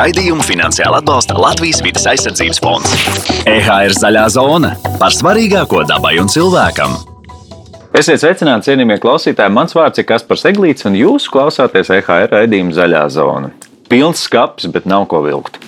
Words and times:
Raidījumu 0.00 0.40
finansiāli 0.40 0.96
atbalsta 0.96 1.34
Latvijas 1.36 1.82
vidas 1.84 2.06
aizsardzības 2.08 2.60
fonds. 2.64 2.92
EHR 3.44 3.92
zaļā 3.92 4.22
zona 4.32 4.70
par 4.96 5.12
svarīgāko 5.12 5.82
dabai 5.90 6.14
un 6.22 6.30
cilvēkam. 6.32 6.94
Esiet 8.00 8.22
sveicināti, 8.22 8.70
cienījamie 8.70 8.96
klausītāji. 9.02 9.52
Mans 9.52 9.76
vārds 9.76 10.00
ir 10.00 10.06
Kaspars 10.08 10.46
Eglīts, 10.48 10.86
un 10.88 10.96
jūs 10.96 11.28
klausāties 11.28 11.92
EHR 11.98 12.32
raidījuma 12.32 12.72
zaļā 12.78 13.02
zona. 13.12 13.52
Pilns 13.92 14.24
skats, 14.24 14.70
bet 14.72 14.88
nav 14.88 15.04
ko 15.10 15.20
vilkt. 15.26 15.60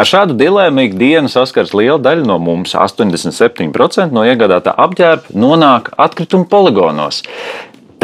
Ar 0.00 0.08
šādu 0.08 0.38
dilēmu 0.40 0.86
ikdienu 0.88 1.28
saskars 1.28 1.76
liela 1.76 2.00
daļa 2.00 2.24
no 2.30 2.38
mums. 2.40 2.72
87% 2.72 4.16
no 4.16 4.24
iegādātā 4.24 4.72
apģērba 4.80 5.36
nonāk 5.36 5.92
atkrituma 6.00 6.48
poligonos. 6.48 7.20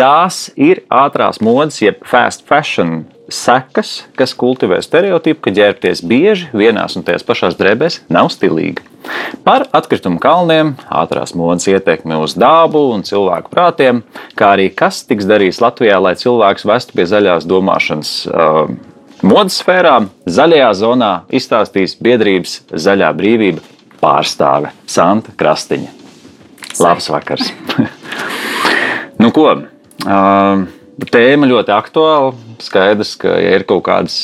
Tās 0.00 0.46
ir 0.56 0.78
ātrās 0.88 1.42
modes, 1.44 1.82
jeb 1.82 1.98
fast 2.08 2.46
fashion 2.48 3.02
sekas, 3.28 4.06
kas 4.16 4.32
kultivē 4.32 4.78
stereotipu, 4.80 5.42
ka 5.44 5.52
ģērbties 5.52 6.00
bieži 6.08 6.46
vienās 6.56 6.94
un 6.96 7.04
tajās 7.04 7.26
pašās 7.28 7.58
drēbēs 7.58 7.98
nav 8.08 8.30
stilīgi. 8.32 8.80
Par 9.44 9.66
atkritumu 9.76 10.16
kalniem, 10.22 10.70
ātrās 10.88 11.34
modes 11.36 11.68
ietekmi 11.68 12.16
uz 12.16 12.32
dabu 12.32 12.86
un 12.94 13.04
cilvēku 13.04 13.52
prātiem, 13.52 14.00
kā 14.40 14.54
arī 14.56 14.70
kas 14.72 15.02
tiks 15.04 15.28
darīts 15.28 15.60
Latvijā, 15.60 15.98
lai 16.00 16.14
cilvēks 16.16 16.64
vestu 16.70 16.96
pie 16.96 17.04
zaļās 17.10 17.44
domāšanas. 17.50 18.14
Uh, 18.24 18.72
Modes 19.20 19.58
sfērā 19.60 19.98
zaļajā 20.24 20.70
zonā 20.78 21.10
izstāstīs 21.36 21.92
biedrības 22.00 22.62
Zaļā 22.72 23.10
brīvība 23.18 23.60
pārstāve 24.00 24.72
Santa 24.88 25.34
Krastiņa. 25.36 25.92
Labs 26.80 27.10
vakars! 27.12 27.52
nu 29.20 29.28
ko? 29.36 29.50
Tēma 30.04 31.48
ļoti 31.48 31.72
aktuāla. 31.72 32.32
Skaidrs, 32.60 33.14
ka, 33.20 33.32
ja 33.40 33.54
ir 33.56 33.64
kaut 33.68 33.86
kādas 33.86 34.16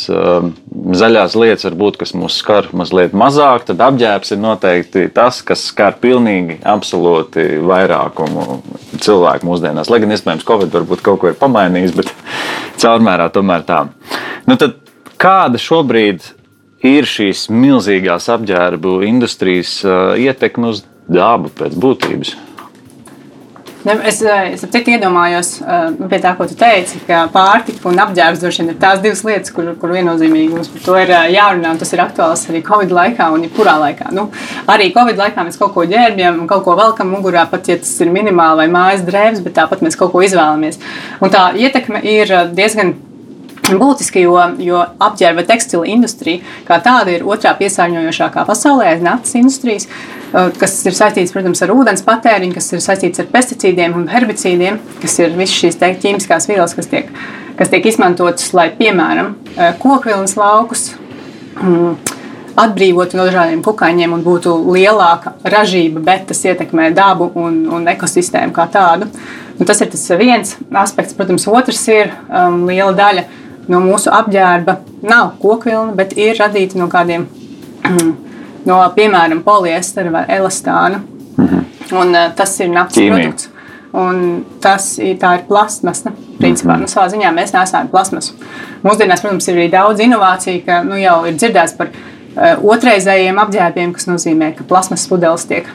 zaļās 1.00 1.36
lietas, 1.40 1.64
varbūt, 1.64 1.96
kas 2.02 2.12
mūs 2.16 2.36
skar 2.42 2.68
mazliet 2.76 3.14
mazāk, 3.16 3.64
tad 3.70 3.80
apģērbs 3.80 4.34
ir 4.34 4.40
noteikti 4.42 5.06
tas, 5.16 5.40
kas 5.46 5.64
skar 5.70 5.96
pilnīgi, 6.02 6.58
absolūti 6.68 7.46
vairākumu 7.64 8.60
cilvēku 9.00 9.48
mūsdienās. 9.48 9.88
Lai 9.92 10.02
gan, 10.04 10.12
iespējams, 10.12 10.44
Covid 10.48 10.74
varbūt 10.76 11.04
kaut 11.06 11.22
ko 11.22 11.32
ir 11.32 11.38
pamainījis, 11.40 11.96
bet 11.96 12.12
caurmērā 12.82 13.30
tomēr 13.32 13.64
tā. 13.68 13.86
Nu, 14.44 14.58
tad, 14.60 14.76
kāda 15.22 15.60
šobrīd 15.60 16.28
ir 16.86 17.08
šīs 17.08 17.48
milzīgās 17.52 18.28
apģērbu 18.36 18.98
industrijas 19.08 19.78
ietekme 20.20 20.74
uz 20.74 20.84
dabu 21.08 21.52
pēc 21.56 21.78
būtības? 21.80 22.36
Es, 23.86 24.18
eh, 24.22 24.54
es 24.54 24.64
citu 24.66 24.90
iedomājos 24.96 25.50
eh, 25.62 25.92
pie 26.10 26.18
tā, 26.18 26.32
ko 26.34 26.48
tu 26.50 26.56
teici, 26.58 26.98
ka 27.06 27.20
pārtika 27.30 27.86
un 27.86 28.00
apģērbs 28.02 28.40
droši 28.42 28.64
vien 28.64 28.72
ir 28.72 28.80
tās 28.82 28.98
divas 29.04 29.22
lietas, 29.22 29.52
kur, 29.54 29.68
kur 29.78 29.94
viennozīmīgi 29.94 30.50
mums 30.50 30.70
par 30.72 30.82
to 30.82 30.96
ir 30.98 31.12
eh, 31.14 31.28
jārunā. 31.36 31.76
Tas 31.78 31.94
ir 31.94 32.02
aktuāls 32.02 32.42
arī 32.50 32.64
Covid 32.66 32.94
laikā 32.96 33.28
un 33.36 33.46
jebkurā 33.46 33.76
laikā. 33.84 34.10
Nu, 34.16 34.26
arī 34.72 34.90
Covid 34.96 35.22
laikā 35.22 35.46
mēs 35.46 35.60
kaut 35.60 35.70
ko 35.76 35.86
ģērbjam, 35.86 36.42
kaut 36.50 36.66
ko 36.66 36.74
velkam 36.80 37.14
mugurā, 37.14 37.46
pat 37.52 37.70
ja 37.70 37.78
tas 37.78 37.94
ir 38.02 38.10
minimāli 38.10 38.64
vai 38.64 38.68
mājas 38.74 39.06
drēbes, 39.06 39.44
bet 39.46 39.54
tāpat 39.60 39.86
mēs 39.86 39.98
kaut 40.00 40.10
ko 40.16 40.24
izvēlamies. 40.26 40.82
Un 41.22 41.34
tā 41.36 41.52
ietekme 41.54 42.02
ir 42.02 42.34
diezgan 42.58 42.96
būtiski, 43.74 44.22
jo, 44.22 44.36
jo 44.62 44.82
apģērba 45.02 45.42
tekstila 45.48 45.86
industrija 45.90 46.44
kā 46.66 46.78
tāda 46.84 47.16
ir 47.16 47.26
otrā 47.26 47.54
piesārņojošākā 47.58 48.44
pasaulē 48.46 48.92
aiz 48.92 49.04
naftas 49.04 49.34
industrijas, 49.38 49.88
kas 50.60 50.76
ir 50.86 50.96
saistīts, 50.96 51.34
protams, 51.34 51.62
ar 51.64 51.72
ūdens 51.74 52.04
patēriņu, 52.06 52.56
kas 52.56 52.70
ir 52.72 52.84
saistīts 52.84 53.22
ar 53.22 53.30
pesticīdiem 53.32 53.96
un 53.98 54.08
herbicīdiem, 54.12 54.78
kas 55.02 55.18
ir 55.22 55.34
visas 55.38 55.56
šīs 55.62 55.80
te, 55.80 55.92
ķīmiskās 56.02 56.50
vielas, 56.50 56.76
kas 56.76 56.90
tiek, 56.92 57.10
kas 57.58 57.72
tiek 57.72 57.88
izmantotas, 57.90 58.52
lai, 58.56 58.68
piemēram, 58.76 59.34
uh, 59.56 59.72
kokvilnas 59.82 60.36
laukus 60.38 60.90
mm, 61.62 61.96
atbrīvotu 62.56 63.18
no 63.18 63.26
dažādiem 63.28 63.62
kukaiņiem 63.64 64.14
un 64.16 64.22
būtu 64.24 64.54
lielāka 64.72 65.34
ražība, 65.44 66.02
bet 66.04 66.28
tas 66.30 66.44
ietekmē 66.46 66.90
dabu 66.96 67.30
un, 67.36 67.64
un 67.72 67.88
ekosistēmu 67.92 68.54
kā 68.56 68.68
tādu. 68.72 69.10
Un 69.56 69.68
tas 69.68 69.80
ir 69.80 69.88
tas 69.88 70.02
viens 70.20 70.56
aspekts. 70.76 71.16
Protams, 71.16 71.46
otrs 71.48 71.80
ir 71.88 72.10
um, 72.28 72.64
liela 72.68 72.92
daļa 72.96 73.24
no 73.24 73.45
mūsu 73.82 74.12
apģērba 74.14 74.76
nav 75.06 75.34
kokvilna, 75.42 75.94
bet 75.98 76.14
ir 76.18 76.38
radīta 76.38 76.78
no 76.78 76.86
kādiem, 76.92 77.26
no, 78.68 78.78
piemēram, 78.96 79.42
poliestera 79.46 80.12
vai 80.14 80.24
elastāna. 80.38 81.02
Mhm. 81.36 81.64
Un, 81.96 82.14
uh, 82.14 82.32
tas 82.34 82.54
ir 82.60 82.72
naftas 82.72 82.98
Ķīmija. 82.98 83.14
produkts. 83.14 83.50
Un 83.96 84.44
tas 84.60 84.98
ir, 84.98 85.16
ir 85.16 85.44
plasmasa. 85.48 86.12
Principā, 86.36 86.74
mm 86.74 86.76
-hmm. 86.76 86.80
nu, 86.80 86.86
savā 86.86 87.06
ziņā 87.08 87.32
mēs 87.32 87.54
nesam 87.54 87.88
plasmasu. 87.88 88.34
Mūsdienās, 88.84 89.22
protams, 89.22 89.48
ir 89.48 89.56
arī 89.56 89.70
daudz 89.70 90.00
inovāciju, 90.00 90.64
ka 90.66 90.82
nu, 90.82 90.96
jau 91.00 91.24
ir 91.24 91.34
dzirdēts 91.34 91.76
par 91.76 91.88
uh, 91.88 92.64
otrreizējiem 92.74 93.38
apģērbiem, 93.38 93.92
kas 93.92 94.06
nozīmē, 94.06 94.54
ka 94.56 94.64
plasmasas 94.64 95.08
pudeles 95.08 95.44
tiek. 95.44 95.66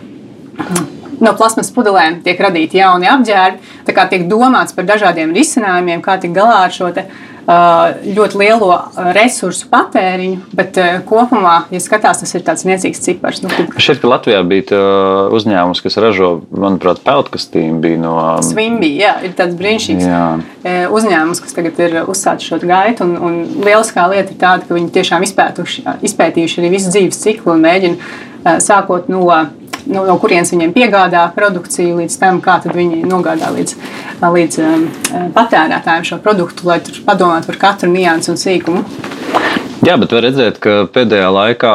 No 1.21 1.35
plasmas 1.37 1.69
pudelēm 1.73 2.21
tiek 2.25 2.39
radīti 2.41 2.81
jauni 2.81 3.09
apģērbi. 3.11 3.75
Tā 3.87 3.93
kā 3.97 4.07
tiek 4.09 4.25
domāts 4.29 4.73
par 4.73 4.87
dažādiem 4.89 5.35
risinājumiem, 5.35 6.01
kā 6.01 6.17
tikt 6.21 6.33
galā 6.37 6.63
ar 6.65 6.73
šo 6.73 6.89
te, 6.95 7.05
ļoti 7.47 8.37
lielo 8.37 8.75
resursu 9.15 9.67
patēriņu, 9.71 10.51
bet 10.55 10.77
kopumā, 11.09 11.55
ja 11.73 11.81
skatās, 11.81 12.21
tas 12.21 12.33
ir 12.37 12.43
tāds 12.45 12.65
niecīgs 12.67 13.01
cipars. 13.01 13.41
Nu, 13.43 13.49
kad... 13.51 13.73
Šeit 13.81 14.05
Latvijā 14.05 14.41
bija 14.47 14.81
uzņēmums, 15.33 15.81
kas 15.83 15.97
ražo, 16.01 16.31
manuprāt, 16.53 17.01
peltkastīm 17.05 17.81
bija 17.83 17.99
no 18.01 18.15
Svimbi. 18.45 18.93
Jā, 19.01 19.17
ir 19.25 19.33
tāds 19.37 19.57
brīnišķīgs 19.59 20.05
jā. 20.07 20.23
uzņēmums, 20.93 21.41
kas 21.43 21.57
tagad 21.57 21.81
ir 21.81 21.97
uzsācis 22.05 22.51
šo 22.51 22.61
gaitu. 22.61 23.07
Un, 23.07 23.17
un 23.17 23.65
lieliskā 23.65 24.05
lieta 24.13 24.33
ir 24.33 24.41
tāda, 24.41 24.67
ka 24.67 24.77
viņi 24.77 24.93
tiešām 24.99 25.25
izpētījuši 25.25 26.61
arī 26.61 26.75
visu 26.77 26.93
dzīves 26.93 27.25
ciklu 27.25 27.55
un 27.55 27.65
mēģina 27.65 28.59
sākot 28.61 29.09
no 29.11 29.25
no, 29.87 30.05
no 30.07 30.17
kurienes 30.21 30.53
viņiem 30.53 30.73
piegādā 30.75 31.25
produkciju, 31.35 31.97
līdz 32.01 32.19
tam, 32.21 32.41
kā 32.43 32.59
viņi 32.65 33.03
nogādā 33.09 33.51
līdz, 33.55 33.75
līdz 34.21 34.61
um, 34.65 34.85
patērētājiem 35.35 36.07
šo 36.11 36.21
produktu, 36.23 36.69
lai 36.69 36.81
tur 36.85 37.01
padomātu 37.07 37.51
par 37.51 37.61
katru 37.65 37.91
niansu 37.93 38.35
un 38.35 38.41
sīkumu. 38.41 38.85
Jā, 39.81 39.95
bet 39.97 40.11
var 40.13 40.21
redzēt, 40.27 40.59
ka 40.61 40.83
pēdējā 40.93 41.29
laikā 41.33 41.71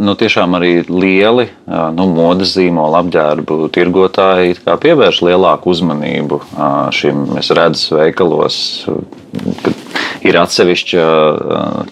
nu, 0.00 0.14
tiešām 0.16 0.56
arī 0.56 0.70
lieli 0.88 1.50
nu, 1.68 2.06
modes 2.08 2.54
zīmola 2.56 3.02
apģērbu 3.04 3.68
tirgotāji 3.76 4.56
pievērš 4.64 5.20
lielāku 5.28 5.74
uzmanību 5.74 6.40
šim. 6.96 7.26
Es 7.36 7.52
redzu 7.52 7.98
veikalos, 7.98 8.56
ka 9.60 9.74
ir 10.26 10.38
atsevišķa 10.40 11.04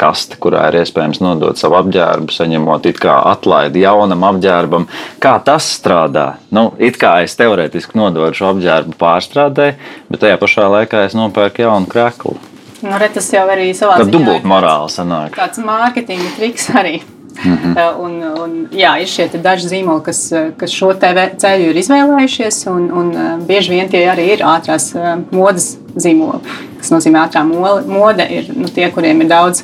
kaste, 0.00 0.38
kurā 0.42 0.66
ir 0.70 0.80
iespējams 0.82 1.22
nodot 1.24 1.60
savu 1.60 1.78
apģērbu, 1.80 2.34
saņemot 2.34 2.88
atlaidi 3.08 3.84
jaunam 3.84 4.26
apģērbam. 4.30 4.88
Kā 5.22 5.36
tas 5.44 5.68
strādā? 5.78 6.38
Nu, 6.54 6.70
it 6.78 7.00
kā 7.00 7.18
es 7.24 7.36
teorētiski 7.38 7.98
nododu 7.98 8.34
šo 8.36 8.52
apģērbu 8.54 8.96
pārstrādē, 9.00 9.72
bet 10.08 10.24
tajā 10.24 10.38
pašā 10.40 10.68
laikā 10.76 11.04
es 11.08 11.18
nopērku 11.18 11.66
jaunu 11.66 11.90
krēklu. 11.90 12.38
Nu, 12.78 12.94
re, 13.00 13.08
tas 13.10 13.26
jau 13.34 13.46
arī 13.50 13.72
savā 13.74 13.98
ziņā 13.98 14.12
dubult 14.14 14.44
morāli. 14.46 14.92
Tāds 15.34 15.58
mārketinga 15.64 16.34
triks 16.38 16.70
arī. 16.78 17.00
Mm 17.44 17.58
-hmm. 17.74 17.98
un, 17.98 18.12
un, 18.42 18.68
jā, 18.72 18.96
ir 19.00 19.06
šie 19.06 19.28
daži 19.42 19.68
zīmoli, 19.68 20.02
kas, 20.02 20.32
kas 20.56 20.70
šo 20.70 20.92
ceļu 20.94 21.68
ir 21.70 21.76
izvēlējušies, 21.76 22.66
un, 22.70 22.90
un 22.92 23.12
bieži 23.46 23.70
vien 23.70 23.88
tie 23.88 24.06
arī 24.10 24.32
ir 24.32 24.42
ātrās 24.42 24.94
modes 25.30 25.76
zīmoli. 25.96 26.40
Tas 26.78 26.90
nozīmē, 26.90 27.30
ka 27.30 27.40
ātrā 27.40 27.44
mode 27.86 28.26
ir 28.30 28.50
nu, 28.56 28.68
tie, 28.68 28.90
kuriem 28.90 29.20
ir 29.20 29.28
daudz, 29.28 29.62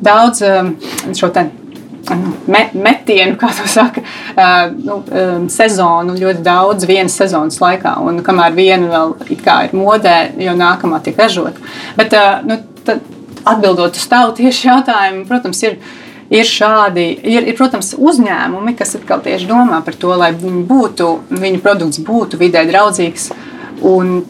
daudz 0.00 0.42
šo 1.14 1.28
me, 2.46 2.64
metienu, 2.74 3.36
kā 3.40 3.50
to 3.54 3.68
saka, 3.70 4.02
uh, 4.34 4.66
nu, 4.76 5.00
um, 5.04 5.46
sezonu 5.52 6.16
ļoti 6.18 6.44
daudz 6.46 6.88
vienas 6.88 7.16
sezonas 7.20 7.60
laikā. 7.62 7.96
Un 8.06 8.22
kamēr 8.26 8.56
viena 8.56 8.90
vēl 8.90 9.16
ir 9.66 9.76
modē, 9.76 10.18
jau 10.40 10.56
nākamā 10.58 11.02
tiek 11.04 11.18
ražota. 11.20 11.60
Bet 11.98 12.16
uh, 12.16 12.40
nu, 12.46 12.60
tad, 12.86 13.02
atbildot 13.44 13.96
uz 13.96 14.06
tavu 14.10 14.36
tieši 14.38 14.70
jautājumu, 14.70 15.26
protams, 15.30 15.66
ir. 15.68 15.80
Ir 16.30 16.46
šādi, 16.46 17.08
ir, 17.26 17.48
ir, 17.50 17.56
protams, 17.58 17.90
uzņēmumi, 17.98 18.76
kas 18.78 18.94
atkal 19.00 19.18
tieši 19.24 19.48
domā 19.50 19.80
par 19.82 19.96
to, 19.98 20.12
lai 20.14 20.30
viņi 20.38 20.62
būtu, 20.68 21.08
viņu 21.34 21.62
produkts 21.64 21.98
būtu 22.06 22.38
vidē 22.38 22.62
draudzīgs. 22.68 23.32
Un 23.90 24.20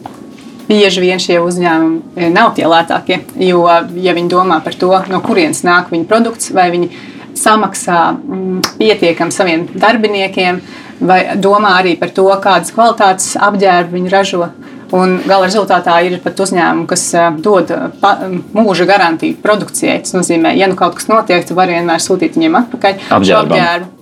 bieži 0.65 1.03
vien 1.03 1.21
šie 1.21 1.37
uzņēmumi 1.43 2.31
nav 2.33 2.55
tie 2.57 2.65
lētākie. 2.65 3.19
Jo, 3.45 3.65
ja 4.01 4.15
viņi 4.17 4.33
domā 4.33 4.61
par 4.65 4.77
to, 4.81 4.91
no 5.11 5.21
kurienes 5.21 5.61
nāk 5.67 5.91
viņu 5.93 6.09
produkts, 6.09 6.49
vai 6.55 6.71
viņi 6.73 6.89
samaksā 7.37 7.99
mm, 8.15 8.63
pietiekami 8.79 9.35
saviem 9.35 9.67
darbiniekiem, 9.69 10.61
vai 11.05 11.21
domā 11.37 11.75
arī 11.79 11.95
par 11.99 12.11
to, 12.15 12.27
kādas 12.41 12.73
kvalitātes 12.75 13.35
apģērbu 13.37 13.97
viņi 13.99 14.13
ražo. 14.13 14.49
Un 14.91 15.19
gala 15.23 15.47
rezultātā 15.47 15.93
ir 16.03 16.17
pat 16.23 16.39
uzņēmumi, 16.43 16.87
kas 16.89 17.05
dod 17.43 17.69
pa, 18.01 18.15
mūža 18.57 18.87
garantiju 18.89 19.37
produkcijai. 19.43 20.01
Tas 20.03 20.15
nozīmē, 20.17 20.51
ja 20.59 20.67
nu 20.67 20.75
kaut 20.79 20.97
kas 20.99 21.07
notiek, 21.11 21.45
tu 21.47 21.55
vari 21.55 21.77
vienmēr 21.77 22.03
sūtīt 22.03 22.35
viņiem 22.35 22.57
atpakaļ 22.63 23.05
apģērbu. 23.19 23.61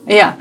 Jā. 0.10 0.32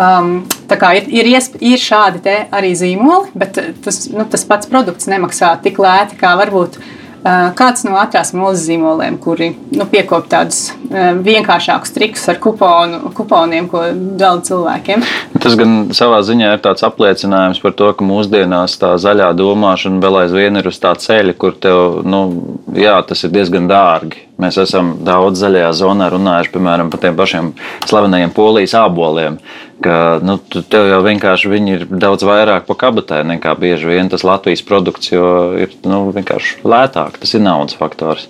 Um, 0.00 0.46
tā 0.70 0.78
kā 0.80 0.94
ir, 0.96 1.10
ir, 1.12 1.26
iesp, 1.28 1.58
ir 1.60 1.80
šādi 1.80 2.38
arī 2.56 2.70
zīmoli, 2.78 3.28
bet 3.36 3.58
tas, 3.84 4.06
nu, 4.08 4.24
tas 4.32 4.46
pats 4.48 4.70
produkts 4.70 5.10
nemaksā 5.10 5.50
tik 5.60 5.76
lēti, 5.82 6.16
kā 6.22 6.32
varbūt 6.40 6.78
Kāds 7.20 7.84
no 7.84 7.98
ātrās 8.00 8.30
mūzes 8.32 8.64
zīmoliem, 8.70 9.18
kuri 9.20 9.50
nu, 9.76 9.84
piekop 9.90 10.30
tādus 10.30 10.70
vienkāršākus 10.90 11.92
trikus 11.92 12.24
ar 12.32 12.38
kuponu, 12.40 13.12
kuponiem, 13.16 13.68
ko 13.68 13.82
dala 13.92 14.40
cilvēkiem? 14.46 15.04
Tas 15.40 15.56
gan 15.60 15.92
savā 15.96 16.22
ziņā 16.24 16.54
ir 16.56 16.64
tāds 16.64 16.86
apliecinājums 16.86 17.60
par 17.60 17.76
to, 17.76 17.90
ka 17.96 18.06
mūsdienās 18.08 18.78
tā 18.80 18.94
zaļā 19.00 19.30
domāšana 19.36 20.00
vēl 20.00 20.22
aizvien 20.24 20.62
ir 20.62 20.70
uz 20.72 20.80
tā 20.80 20.94
ceļa, 20.96 21.36
kur 21.36 21.58
tev, 21.60 22.00
nu, 22.08 22.24
jā, 22.76 22.96
tas 23.04 23.28
ir 23.28 23.36
diezgan 23.36 23.68
dārgi. 23.68 24.29
Mēs 24.40 24.60
esam 24.62 24.94
daudz 25.06 25.42
zaļajā 25.42 25.72
zonā 25.82 26.10
runājuši, 26.12 26.54
piemēram, 26.54 26.92
par 26.92 27.02
tiem 27.02 27.18
pašiem 27.18 27.52
slavenajiem 27.88 28.32
polijas 28.36 28.76
āboliem 28.80 29.40
ka 29.80 30.20
nu, 30.24 30.36
tev 30.70 30.88
jau 30.90 31.00
vienkārši 31.04 31.50
viņi 31.50 31.74
ir 31.74 31.84
daudz 31.88 32.24
vairāk 32.26 32.66
pa 32.68 32.76
kabatē 32.78 33.22
nekā 33.26 33.54
bieži 33.60 33.88
vien 33.88 34.10
tas 34.12 34.24
Latvijas 34.26 34.62
produkts, 34.66 35.12
jo 35.12 35.24
ir 35.60 35.72
nu, 35.88 36.02
vienkārši 36.14 36.60
lētāk. 36.68 37.18
Tas 37.22 37.34
ir 37.34 37.44
naudas 37.44 37.78
faktors. 37.80 38.28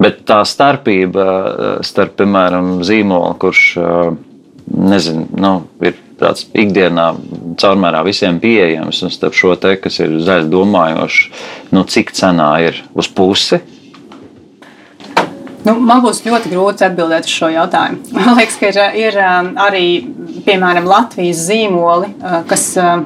Bet 0.00 0.22
tā 0.28 0.42
starpība 0.48 1.24
eh, 1.26 1.72
starp, 1.86 2.16
piemēram, 2.20 2.78
zīmolu, 2.86 3.32
kurš 3.40 3.64
eh, 3.80 3.98
nezinu, 4.70 5.26
nu, 5.40 5.54
ir 5.84 5.96
tāds 6.20 6.44
ikdienā 6.52 7.10
caurmērā 7.60 8.04
visiem 8.04 8.36
pieejams, 8.42 9.00
un 9.06 9.12
starp 9.14 9.36
šo 9.36 9.56
te, 9.60 9.74
kas 9.80 10.02
ir 10.04 10.18
zaļš 10.20 10.50
domājošs, 10.52 11.20
nu, 11.72 11.86
cik 11.88 12.12
cenā 12.16 12.52
ir 12.68 12.82
uz 12.92 13.08
pusi 13.08 13.62
Nu, 15.66 15.74
man 15.76 16.00
būs 16.04 16.22
ļoti 16.24 16.52
grūti 16.52 16.86
atbildēt 16.86 17.28
uz 17.28 17.34
šo 17.34 17.50
jautājumu. 17.52 18.00
Man 18.16 18.38
liekas, 18.38 18.56
ka 18.60 18.70
ir, 18.70 18.78
ir 18.96 19.18
um, 19.20 19.50
arī 19.60 19.84
piemēram 20.46 20.88
Latvijas 20.88 21.42
zīmoli, 21.48 22.14
uh, 22.20 22.40
kas 22.48 22.70
uh, 22.80 23.02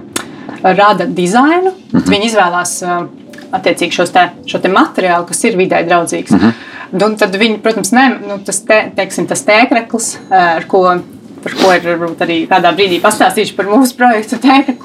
rada 0.63 1.07
dizainu. 1.07 1.73
Mm 1.73 1.99
-hmm. 1.99 2.11
Viņi 2.15 2.31
izvēlās 2.31 2.77
uh, 2.87 3.07
attiecīgi 3.55 4.07
te, 4.13 4.29
šo 4.47 4.59
te 4.59 4.69
materiālu, 4.69 5.27
kas 5.27 5.45
ir 5.45 5.59
vidē 5.59 5.83
draudzīgs. 5.89 6.31
Mm 6.31 6.39
-hmm. 6.39 6.53
Un 7.05 7.17
tad 7.17 7.35
viņi, 7.35 7.59
protams, 7.59 7.91
ne, 7.93 8.09
nu, 8.29 8.39
tas, 8.39 8.61
te, 8.61 8.91
teiksim, 8.97 9.27
tas 9.27 9.43
tēkreklis, 9.43 10.17
ar 10.31 10.65
ko 10.71 10.99
par 11.45 11.55
ko 11.61 11.73
ir 11.77 12.05
arī 12.25 12.39
kādā 12.51 12.73
brīdī 12.77 13.01
pastāstīšu 13.05 13.57
par 13.59 13.69
mūsu 13.69 13.97
projektu 13.99 14.39
tēklu, 14.43 14.77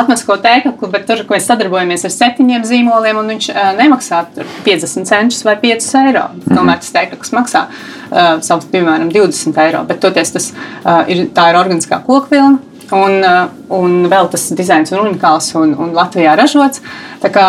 atmasko 0.00 0.38
tēklu, 0.44 0.90
bet 0.92 1.06
tur, 1.08 1.24
mēs 1.30 1.48
sadarbojamies 1.50 2.06
ar 2.06 2.14
septiņiem 2.14 2.66
zīmoliem, 2.68 3.18
un 3.20 3.32
viņš 3.34 3.50
uh, 3.52 3.70
nemaksā 3.78 4.24
50 4.66 5.10
centus 5.10 5.42
vai 5.46 5.56
5 5.62 5.88
eiro. 6.04 6.26
-hmm. 6.30 6.56
Tomēr 6.56 6.82
tas 6.82 6.92
tēkls 6.94 7.34
maksā 7.34 7.66
uh, 7.68 8.36
savus, 8.40 8.68
piemēram, 8.72 9.10
20 9.12 9.58
eiro, 9.66 9.84
bet 9.88 10.00
toties 10.00 10.32
tas 10.32 10.52
uh, 10.52 11.02
ir, 11.08 11.26
tā 11.34 11.50
ir 11.50 11.60
organiskā 11.60 12.02
kokvilna. 12.06 12.58
Un, 12.92 13.24
uh, 13.24 13.48
un 13.72 14.06
vēl 14.12 14.28
tas 14.30 14.52
dizains 14.52 14.92
ir 14.92 15.00
unikāls 15.00 15.54
un, 15.56 15.74
un 15.74 15.94
Latvijā 15.96 16.36
ražots. 16.36 16.82
Tā 17.22 17.30
kā 17.32 17.46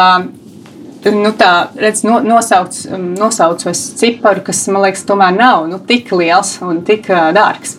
nu, 1.11 1.31
tā, 1.37 1.51
redz, 1.77 2.03
no, 2.07 2.19
nosauc, 2.23 2.77
nosaucu 2.97 3.69
es 3.69 3.81
ciparu, 3.99 4.41
kas 4.45 4.63
man 4.71 4.85
liekas, 4.87 5.05
tomēr 5.05 5.35
nav 5.35 5.67
nu, 5.69 5.79
tik 5.79 6.11
liels 6.15 6.55
un 6.65 6.81
tik 6.87 7.09
uh, 7.11 7.29
dārgs. 7.35 7.77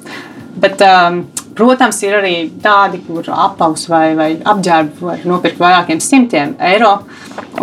Bet, 0.56 0.81
um, 0.81 1.20
protams, 1.56 1.99
ir 2.05 2.17
arī 2.19 2.35
tādi, 2.62 3.03
kur 3.06 3.26
apavus 3.32 3.87
vai, 3.93 4.14
vai 4.17 4.31
apģērbu 4.41 5.08
var 5.08 5.26
nopirkt 5.29 5.61
vairākiem 5.61 6.00
simtiem 6.00 6.56
eiro. 6.73 6.99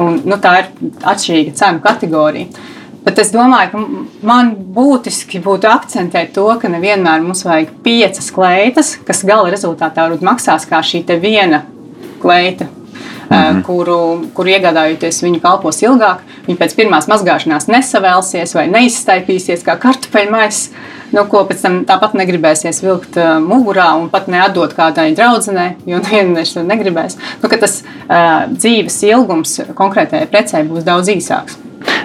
Un, 0.01 0.21
nu, 0.25 0.37
tā 0.41 0.59
ir 0.61 0.69
atšķirīga 1.01 1.55
cenu 1.57 1.83
kategorija. 1.83 2.69
Bet 3.03 3.19
es 3.19 3.33
domāju, 3.33 3.73
ka 3.73 4.27
man 4.29 4.53
būtiski 4.75 5.41
būtu 5.43 5.67
akcentēt 5.67 6.31
to, 6.37 6.45
ka 6.61 6.71
nevienmēr 6.71 7.25
mums 7.25 7.43
vajag 7.43 7.73
piecas 7.83 8.29
kleitas, 8.31 8.93
kas 9.03 9.25
gala 9.27 9.51
rezultātā 9.51 10.07
maksās 10.23 10.69
kā 10.69 10.79
šī 10.79 11.03
viena 11.19 11.65
kleita. 12.23 12.69
Mm 13.33 13.57
-hmm. 13.57 13.61
kuru, 13.65 13.99
kuru 14.33 14.49
iegādājoties, 14.49 15.23
viņi 15.23 15.41
kalpos 15.41 15.81
ilgāk. 15.81 16.23
Viņi 16.47 16.59
pēc 16.59 16.75
pirmās 16.75 17.07
mazgāšanās 17.07 17.67
nesavēlsies 17.67 18.55
vai 18.55 18.67
neizstaipīsies 18.67 19.63
kā 19.63 19.77
kartupeļu 19.79 20.31
maisis 20.31 20.69
nu, 21.13 21.23
ko 21.29 21.43
pēc 21.47 21.63
tam 21.63 21.81
tāpat 21.89 22.15
negribēsies 22.17 22.81
vilkt 22.83 23.17
uh, 23.21 23.37
mugurā 23.43 23.91
un 23.99 24.09
pat 24.13 24.29
neatdot 24.31 24.73
kādai 24.77 25.11
draudzenei, 25.17 25.75
jo 25.89 26.01
neviens 26.05 26.55
to 26.55 26.65
negribēs. 26.65 27.17
Nu, 27.41 27.51
tas 27.51 27.81
uh, 27.83 28.49
dzīves 28.53 28.97
ilgums 29.11 29.59
konkrētajai 29.77 30.29
precē 30.31 30.63
būs 30.67 30.87
daudz 30.87 31.13
īsāks. 31.13 31.59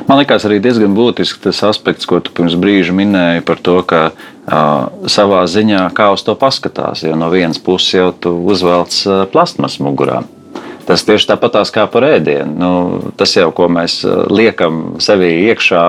Man 0.08 0.18
liekas, 0.20 0.44
arī 0.48 0.58
diezgan 0.62 0.94
būtisks 0.96 1.42
tas 1.44 1.60
aspekts, 1.68 2.08
ko 2.08 2.18
tu 2.24 2.32
pirms 2.34 2.56
brīža 2.58 2.94
minēji 2.96 3.44
par 3.46 3.60
to, 3.62 3.76
ka 3.86 4.00
uh, 4.10 4.88
savā 5.10 5.44
ziņā 5.50 5.84
kā 5.96 6.10
uz 6.14 6.24
to 6.26 6.34
paskatās. 6.38 7.04
Jo 7.06 7.18
no 7.18 7.30
vienas 7.32 7.60
puses 7.62 7.94
jau 7.94 8.10
tu 8.12 8.34
uzvelc 8.48 8.96
uh, 9.06 9.22
plastmas 9.32 9.78
mugurā. 9.84 10.24
Tas 10.88 11.04
tieši 11.04 11.28
tāpat 11.28 11.58
kā 11.74 11.84
par 11.92 12.06
ēdienu. 12.06 12.54
Nu, 12.56 12.70
tas 13.20 13.34
jau, 13.36 13.50
ko 13.52 13.66
mēs 13.72 14.00
liekam 14.32 14.96
sevī 15.04 15.34
iekšā, 15.50 15.82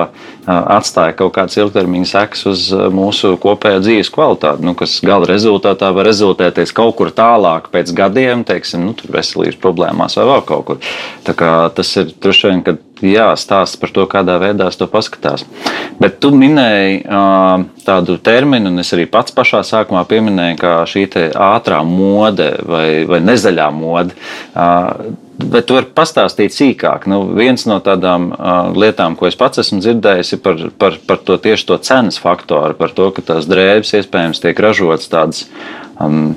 atstāja 0.50 1.16
kaut 1.19 1.31
kādas 1.38 1.56
ilgtermiņa 1.62 2.10
sekas 2.10 2.44
uz 2.50 2.66
mūsu 2.96 3.36
kopējo 3.40 3.80
dzīves 3.86 4.12
kvalitāti, 4.12 4.66
nu, 4.68 4.74
kas 4.75 4.98
gala 5.06 5.30
rezultātā 5.30 5.94
var 5.96 6.07
rezultēties 6.10 6.75
kaut 6.75 6.98
kur 7.00 7.13
tālāk 7.16 7.69
pēc 7.72 7.94
gadiem, 7.96 8.44
teiksim, 8.48 8.90
nu, 8.90 9.10
veselības 9.13 9.60
problēmās 9.62 10.19
vai 10.19 10.28
vēl 10.34 10.46
kaut 10.50 10.68
kur. 10.68 10.84
Tas 11.30 11.96
ir 12.01 12.12
droši 12.19 12.51
vien, 12.51 12.63
kad 12.66 12.84
jā, 13.06 13.30
stāsts 13.40 13.80
par 13.80 13.94
to, 13.96 14.06
kādā 14.10 14.38
veidā 14.42 14.69
to 14.75 14.88
paskatās. 14.90 15.46
Bet 16.00 16.19
tu 16.24 16.31
minēji 16.36 17.01
uh, 17.04 17.66
tādu 17.86 18.18
terminu, 18.24 18.72
un 18.72 18.84
es 18.84 18.94
arī 18.96 19.07
pats 19.12 19.36
pašā 19.36 19.63
sākumā 19.68 20.06
pieminēju, 20.10 20.60
ka 20.62 20.75
šī 20.90 21.07
ātrā 21.34 21.81
mode 21.88 22.54
vai, 22.68 23.06
vai 23.10 23.24
nezaļā 23.24 23.72
mode. 23.75 24.16
Uh, 24.54 25.28
Bet 25.40 25.69
tu 25.69 25.75
vari 25.78 25.88
pastāstīt 25.96 26.51
sīkāk. 26.51 27.06
Nu, 27.07 27.22
viens 27.31 27.63
no 27.69 27.78
tādām 27.80 28.25
uh, 28.34 28.74
lietām, 28.75 29.16
ko 29.16 29.30
es 29.30 29.38
pats 29.40 29.62
esmu 29.63 29.80
dzirdējis, 29.80 30.34
ir 30.36 30.42
par, 30.44 30.60
par, 30.75 30.98
par 31.07 31.22
to 31.24 31.38
tieši 31.40 31.68
to 31.69 31.78
cenas 31.88 32.19
faktoru, 32.19 32.75
par 32.75 32.92
to, 32.92 33.07
ka 33.16 33.24
tās 33.24 33.48
drēbes 33.48 33.94
iespējams 34.01 34.44
tiek 34.44 34.60
ražotas 34.60 35.07
tādas 35.07 35.46
um, 35.96 36.34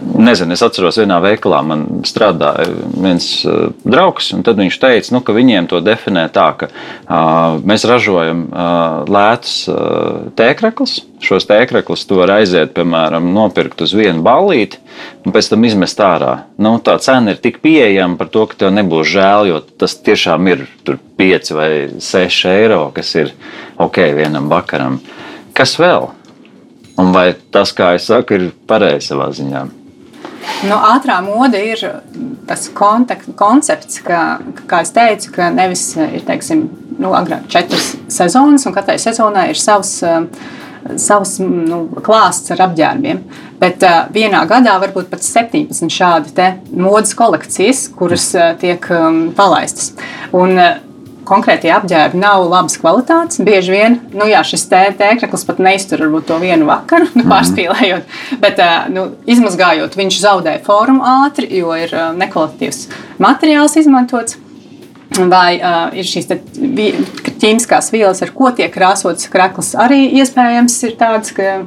Nezinu, 0.00 0.54
es 0.56 0.62
atceros, 0.64 0.96
vienā 1.00 1.18
veikalā 1.20 1.58
man 1.64 1.82
strādāja 2.08 2.70
viens 2.94 3.26
uh, 3.44 3.68
draugs, 3.84 4.30
un 4.32 4.44
viņš 4.44 4.76
teica, 4.80 5.12
nu, 5.12 5.20
ka 5.24 5.34
viņiem 5.36 5.66
to 5.68 5.80
definē 5.84 6.22
tā, 6.32 6.46
ka 6.56 6.68
uh, 6.70 7.58
mēs 7.68 7.84
ražojam 7.88 8.46
uh, 8.48 9.02
lētus 9.10 9.56
uh, 9.68 10.30
tēkļus. 10.38 10.94
Šos 11.20 11.44
tēkļus 11.50 12.06
tu 12.08 12.16
vari 12.16 12.38
aiziet, 12.38 12.72
piemēram, 12.76 13.28
nopirkt 13.34 13.82
uz 13.84 13.92
vienu 13.96 14.24
ballīti, 14.24 14.80
un 15.26 15.34
pēc 15.36 15.50
tam 15.52 15.66
izmest 15.68 16.00
ārā. 16.04 16.32
Nu, 16.56 16.78
tā 16.84 16.96
cena 17.04 17.34
ir 17.34 17.42
tik 17.44 17.60
pieejama 17.64 18.16
par 18.20 18.30
to, 18.32 18.46
ka 18.48 18.56
tev 18.62 18.72
nebūs 18.76 19.10
žēl, 19.12 19.50
jo 19.50 19.60
tas 19.80 19.98
tiešām 20.00 20.48
ir 20.52 20.64
5 21.20 21.52
vai 21.58 21.70
6 22.00 22.48
eiro, 22.54 22.86
kas 22.96 23.12
ir 23.20 23.34
ok 23.80 24.00
vienam 24.16 24.48
vakaram. 24.52 24.96
Kas 25.56 25.76
vēl? 25.80 26.08
Un 27.00 27.12
vai 27.16 27.34
tas, 27.52 27.72
kā 27.76 27.94
es 27.96 28.08
saku, 28.08 28.36
ir 28.36 28.48
pareizi 28.68 29.12
savā 29.12 29.28
ziņā? 29.36 29.79
Nu, 30.68 30.76
ātrā 30.76 31.18
mode 31.24 31.60
ir 31.60 31.82
tas 32.48 32.68
kontekst, 32.76 33.32
koncepts, 33.38 34.00
ka, 34.04 34.40
kā 34.68 34.82
jau 34.84 34.94
teicu, 34.96 35.34
ka 35.36 35.50
nevis 35.54 35.84
ir 36.00 36.24
teiksim, 36.26 36.66
nu, 37.00 37.12
agrāk 37.16 37.48
četras 37.52 37.94
sezonas, 38.12 38.66
un 38.68 38.76
katrai 38.76 38.98
sezonai 39.00 39.50
ir 39.52 39.60
savs. 39.60 40.00
Savs 40.96 41.34
nu, 41.44 41.82
klāsts 42.00 42.50
ar 42.54 42.62
apģērbiem. 42.64 43.18
Bet 43.60 43.82
uh, 43.84 44.06
vienā 44.14 44.40
gadā 44.48 44.78
var 44.80 44.94
būt 44.94 45.10
pat 45.12 45.20
17 45.20 45.92
šādi 45.92 46.46
modes 46.72 47.12
kolekcijas, 47.14 47.82
kuras 47.92 48.30
uh, 48.32 48.54
tiek 48.58 48.88
um, 48.96 49.26
palaistas. 49.36 49.92
Un, 50.32 50.56
uh, 50.56 50.78
konkrētie 51.28 51.70
apģērbi 51.74 52.20
nav 52.20 52.44
labas 52.48 52.78
kvalitātes. 52.80 53.40
Bieži 53.46 53.74
vien 53.74 53.98
nu, 54.14 54.26
jā, 54.30 54.42
šis 54.46 54.66
tēklis 54.70 55.46
pat 55.48 55.62
neiztur 55.62 56.04
to 56.26 56.38
vienu 56.42 56.68
vakaru, 56.70 57.08
nu, 57.16 57.24
mhm. 57.24 57.32
pārspīlējot. 57.32 58.20
Bet, 58.42 58.62
nu, 58.94 59.10
izmazgājot, 59.30 59.98
viņš 60.00 60.20
zaudē 60.24 60.58
formu 60.66 61.04
ātri, 61.24 61.50
jo 61.60 61.74
ir 61.78 61.94
nekvalitatīvs 62.20 62.86
materiāls 63.22 63.76
izmantots. 63.80 64.38
Vai 65.28 65.58
uh, 65.58 65.90
ir 65.96 66.06
šīs 66.06 66.28
ķīmiskās 67.40 67.90
vielas, 67.92 68.22
ar 68.24 68.32
ko 68.36 68.50
tiek 68.56 68.72
krāsots 68.72 69.28
krekls, 69.32 69.74
arī 69.78 70.06
iespējams 70.20 70.76
ir 70.88 70.96
tāds, 71.00 71.34
ka 71.36 71.60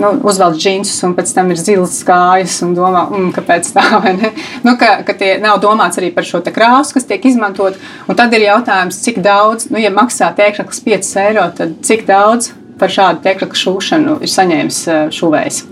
nu, 0.00 0.12
uzvelk 0.28 0.58
džinsus, 0.58 0.98
un 1.06 1.14
pēc 1.16 1.32
tam 1.36 1.50
ir 1.54 1.60
zilas 1.60 1.98
kājas, 2.06 2.58
un 2.66 2.74
domā, 2.76 3.06
mm, 3.10 3.30
kāpēc 3.36 3.70
tā, 3.76 3.86
vai 4.04 4.16
ne? 4.18 4.32
Nu, 4.66 4.76
ka, 4.80 5.00
ka 5.06 5.16
tie 5.18 5.36
nav 5.42 5.60
domāts 5.64 6.00
arī 6.00 6.12
par 6.14 6.26
šo 6.28 6.42
krāsu, 6.46 6.96
kas 6.96 7.08
tiek 7.08 7.24
izmantot. 7.28 7.78
Un 8.08 8.18
tad 8.18 8.34
ir 8.36 8.46
jautājums, 8.48 9.00
cik 9.04 9.22
daudz, 9.24 9.70
nu, 9.72 9.80
ja 9.82 9.92
maksā 9.94 10.32
tēkļus 10.36 10.84
5 10.86 11.12
eiro, 11.26 11.50
tad 11.56 11.76
cik 11.86 12.06
daudz 12.08 12.52
par 12.80 12.92
šādu 12.92 13.22
tēkļu 13.24 13.54
šūšanu 13.56 14.18
ir 14.24 14.32
saņēmis 14.32 14.80
eh, 14.92 15.06
šuvējs. 15.16 15.62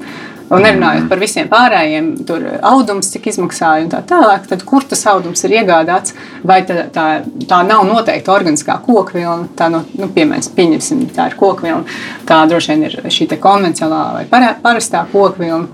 Un 0.53 0.61
nerunājot 0.61 1.07
par 1.09 1.21
visiem 1.23 1.49
pārējiem, 1.49 2.11
tur 2.29 2.43
audums, 2.69 3.09
cik 3.15 3.31
izmaksāja 3.31 3.87
un 3.87 3.91
tā 3.95 4.03
tālāk, 4.05 4.45
tad 4.51 4.65
kur 4.69 4.85
tas 4.85 5.01
audums 5.09 5.41
ir 5.47 5.55
iegādāts, 5.57 6.13
vai 6.45 6.59
tā, 6.69 6.85
tā, 6.93 7.07
tā 7.49 7.61
nav 7.65 7.87
noteikti 7.89 8.33
organiskā 8.33 8.77
kokvilna, 8.85 9.49
tā, 9.57 9.71
no, 9.73 9.81
nu, 9.97 10.11
piemēram, 10.13 10.45
pieņemsim, 10.59 11.07
tā 11.17 11.31
ir 11.31 11.39
kokvilna, 11.41 11.85
tā 12.29 12.43
droši 12.51 12.75
vien 12.75 12.85
ir 12.91 12.99
šī 13.17 13.31
konvencionālā 13.41 14.27
vai 14.31 14.53
parastā 14.63 15.07
kokvilna 15.13 15.65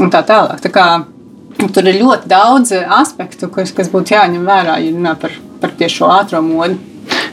un 0.00 0.14
tā 0.14 0.22
tālāk. 0.26 0.62
Tā 0.62 0.70
kā, 0.74 0.86
tur 1.74 1.90
ir 1.90 1.98
ļoti 2.04 2.30
daudz 2.30 2.76
aspektu, 3.00 3.50
kas, 3.52 3.74
kas 3.74 3.90
būtu 3.90 4.14
jāņem 4.14 4.46
vērā, 4.46 4.78
ja 4.78 4.94
runā 4.94 5.16
par, 5.20 5.34
par 5.60 5.74
tieši 5.74 6.00
šo 6.00 6.14
ātrumu 6.20 6.60
modu. 6.60 6.89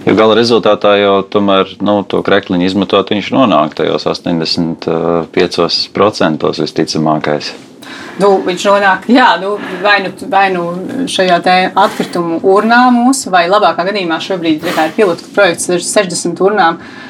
Jo 0.07 0.13
gala 0.15 0.37
rezultātā 0.37 0.93
jau 1.01 1.17
tomēr 1.27 1.73
nu, 1.83 1.99
to 2.07 2.21
krekliņu 2.23 2.63
izmetot, 2.69 3.09
viņš 3.11 3.27
nonāk 3.35 3.75
tajos 3.75 4.07
85% 4.07 6.47
visticamākais. 6.61 7.51
Nu, 8.21 8.29
viņš 8.45 8.61
nonāk 8.69 9.01
jā, 9.11 9.27
nu, 9.41 9.49
vai, 9.83 9.97
nu, 10.05 10.09
vai 10.31 10.47
nu 10.53 10.63
šajā 11.11 11.37
atkritumu 11.75 12.39
urnā 12.55 12.87
mūsu, 12.95 13.27
vai 13.33 13.51
labākā 13.51 13.83
gadījumā 13.89 14.17
šobrīd 14.23 14.63
ir 14.63 14.79
pilotu 14.95 15.23
projekts 15.35 15.67
ar 15.75 15.81
60 15.83 16.39
urnām. 16.47 16.73
Uh, 16.79 17.06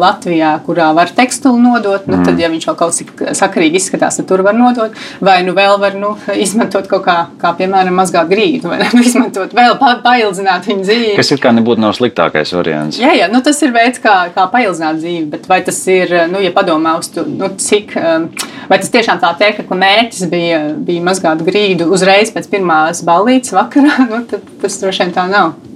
Latvijā, 0.00 0.52
kurā 0.66 0.90
var 0.96 1.10
tekstilu 1.14 1.58
nodot, 1.60 2.06
nu, 2.10 2.20
tad, 2.24 2.38
ja 2.40 2.50
viņš 2.52 2.66
vēl 2.68 2.76
kaut 2.78 2.96
cik 2.96 3.12
sakarīgi 3.38 3.80
izskatās, 3.80 4.18
tad 4.20 4.28
tur 4.30 4.42
var 4.46 4.56
nodot. 4.56 4.96
Vai 5.24 5.40
nu 5.46 5.54
vēl 5.56 5.76
var 5.82 5.96
nu, 5.98 6.14
izmantot 6.44 6.88
kaut 6.90 7.04
kā, 7.06 7.16
kā 7.40 7.52
piemēram, 7.58 7.94
mazgāt 7.96 8.30
grīdu, 8.30 8.70
vai 8.72 8.80
nu, 8.94 9.04
izmantot 9.04 9.54
vēl 9.56 9.76
pa, 9.80 9.94
paildzināt 10.04 10.68
viņa 10.70 10.86
dzīvi. 10.86 11.14
Kas 11.18 11.32
ir 11.34 11.42
kā 11.42 11.54
nebūtu 11.56 11.84
nav 11.84 11.94
sliktākais 11.98 12.54
variants. 12.56 13.00
Jā, 13.00 13.14
jā 13.16 13.30
nu, 13.32 13.42
tas 13.46 13.60
ir 13.64 13.74
veids, 13.76 14.02
kā, 14.02 14.16
kā 14.34 14.46
paildzināt 14.52 15.00
dzīvi, 15.00 15.24
bet 15.32 15.48
vai 15.50 15.60
tas 15.66 15.80
ir, 15.90 16.14
nu, 16.32 16.42
ja 16.42 16.52
padomā 16.56 16.96
uz 17.00 17.10
to, 17.14 17.26
nu, 17.28 17.52
cik, 17.60 17.96
um, 18.00 18.28
vai 18.70 18.80
tas 18.82 18.92
tiešām 18.92 19.22
tā 19.22 19.32
teikt, 19.40 19.64
ka 19.68 19.78
mērķis 19.78 20.28
bija, 20.32 20.60
bija 20.86 21.06
mazgāt 21.06 21.44
grīdu 21.46 21.90
uzreiz 21.94 22.32
pēc 22.34 22.50
pirmās 22.52 23.04
ballītes 23.06 23.54
vakarā, 23.56 24.06
nu, 24.12 24.24
tad 24.30 24.46
tas 24.62 24.80
droši 24.82 25.06
vien 25.06 25.16
tā 25.16 25.28
nav. 25.30 25.69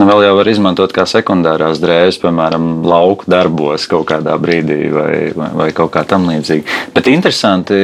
Nu, 0.00 0.06
vēl 0.08 0.22
jau 0.24 0.36
var 0.38 0.48
izmantot 0.48 0.94
kā 0.96 1.02
sekundārās 1.04 1.76
drēbes, 1.82 2.16
piemēram, 2.22 2.68
lauku 2.88 3.26
darbos 3.28 3.84
kaut 3.90 4.06
kādā 4.08 4.32
brīdī 4.40 4.86
vai, 4.94 5.10
vai, 5.36 5.48
vai 5.58 5.66
kaut 5.76 5.90
kā 5.92 6.06
tam 6.08 6.24
līdzīga. 6.30 6.76
Bet 6.94 7.10
interesanti, 7.12 7.76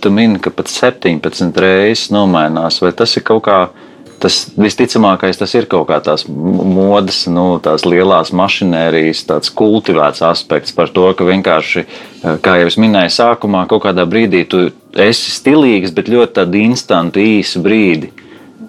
tu 0.00 0.12
mini, 0.14 0.38
ka 0.40 0.48
pat 0.56 0.72
17 0.72 1.60
reizes 1.60 2.06
nomainās, 2.16 2.80
vai 2.80 2.94
tas 2.96 3.12
ir 3.20 3.26
kaut 3.28 3.44
kā. 3.50 3.60
Tas 4.20 4.34
visticamākais 4.52 5.38
tas 5.40 5.52
ir 5.56 5.64
kaut 5.68 5.86
kā 5.88 5.96
tās 6.04 6.26
modes, 6.28 7.22
nu, 7.32 7.44
tās 7.64 7.86
lielās 7.88 8.34
mašinērijas, 8.36 9.22
tāds 9.28 9.52
kultivēts 9.56 10.20
aspekts 10.28 10.76
par 10.76 10.92
to, 10.92 11.06
ka 11.16 11.24
vienkārši, 11.24 11.86
kā 12.44 12.58
jau 12.60 12.68
es 12.68 12.76
minēju, 12.80 13.14
sākumā 13.16 13.64
kaut 13.68 13.86
kādā 13.86 14.04
brīdī 14.08 14.42
tu 14.44 14.66
esi 14.92 15.32
stilīgs, 15.32 15.96
bet 15.96 16.12
ļoti 16.12 16.36
tādu 16.36 16.60
instantu 16.66 17.24
īsu 17.24 17.64
brīdi. 17.64 18.12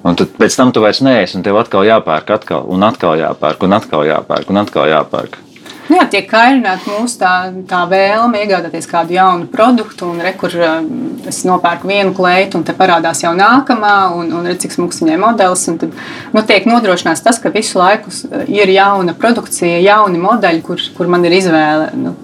Un 0.02 0.18
tad 0.18 0.34
pēc 0.40 0.56
tam 0.58 0.72
tu 0.74 0.82
vairs 0.82 1.04
neesi, 1.06 1.38
un 1.38 1.46
tev 1.46 1.60
atkal 1.62 1.86
jāpērk, 1.86 2.34
atkal, 2.40 2.66
un 2.74 2.84
atkal 2.88 3.20
jāpērk, 3.22 3.64
un 3.68 3.78
atkal 3.78 4.08
jāpērk, 4.10 4.50
un 4.50 4.62
atkal 4.64 4.90
jāpērk. 4.90 5.38
Nu 5.38 5.51
jā, 5.96 6.06
tiek 6.12 6.28
kairināta 6.30 6.92
mūsu 6.92 7.20
tā, 7.22 7.32
tā 7.70 7.82
vēlme 7.90 8.42
iegādāties 8.44 8.88
kādu 8.90 9.16
jaunu 9.16 9.48
produktu, 9.52 10.10
un 10.12 10.22
re, 10.24 10.34
kur 10.38 10.54
um, 10.58 10.90
es 11.28 11.42
nopērku 11.48 11.90
vienu 11.90 12.14
kleitu, 12.18 12.60
un 12.60 12.66
te 12.68 12.76
parādās 12.78 13.24
jau 13.24 13.32
nākamā, 13.38 13.94
un, 14.18 14.32
un 14.38 14.50
redz, 14.50 14.64
cik 14.66 14.76
smags 14.76 15.02
viņai 15.04 15.20
modelis. 15.22 15.66
Tad 15.82 15.96
nu, 16.36 16.44
tiek 16.48 16.68
nodrošināts 16.70 17.24
tas, 17.26 17.40
ka 17.42 17.54
visu 17.54 17.80
laiku 17.82 18.14
ir 18.52 18.74
jauna 18.74 19.16
produkcija, 19.18 19.80
jauni 19.86 20.22
modeļi, 20.22 20.64
kur, 20.66 20.84
kur 20.98 21.12
man 21.12 21.26
ir 21.28 21.38
izvēle. 21.40 21.92
Nu, 21.98 22.16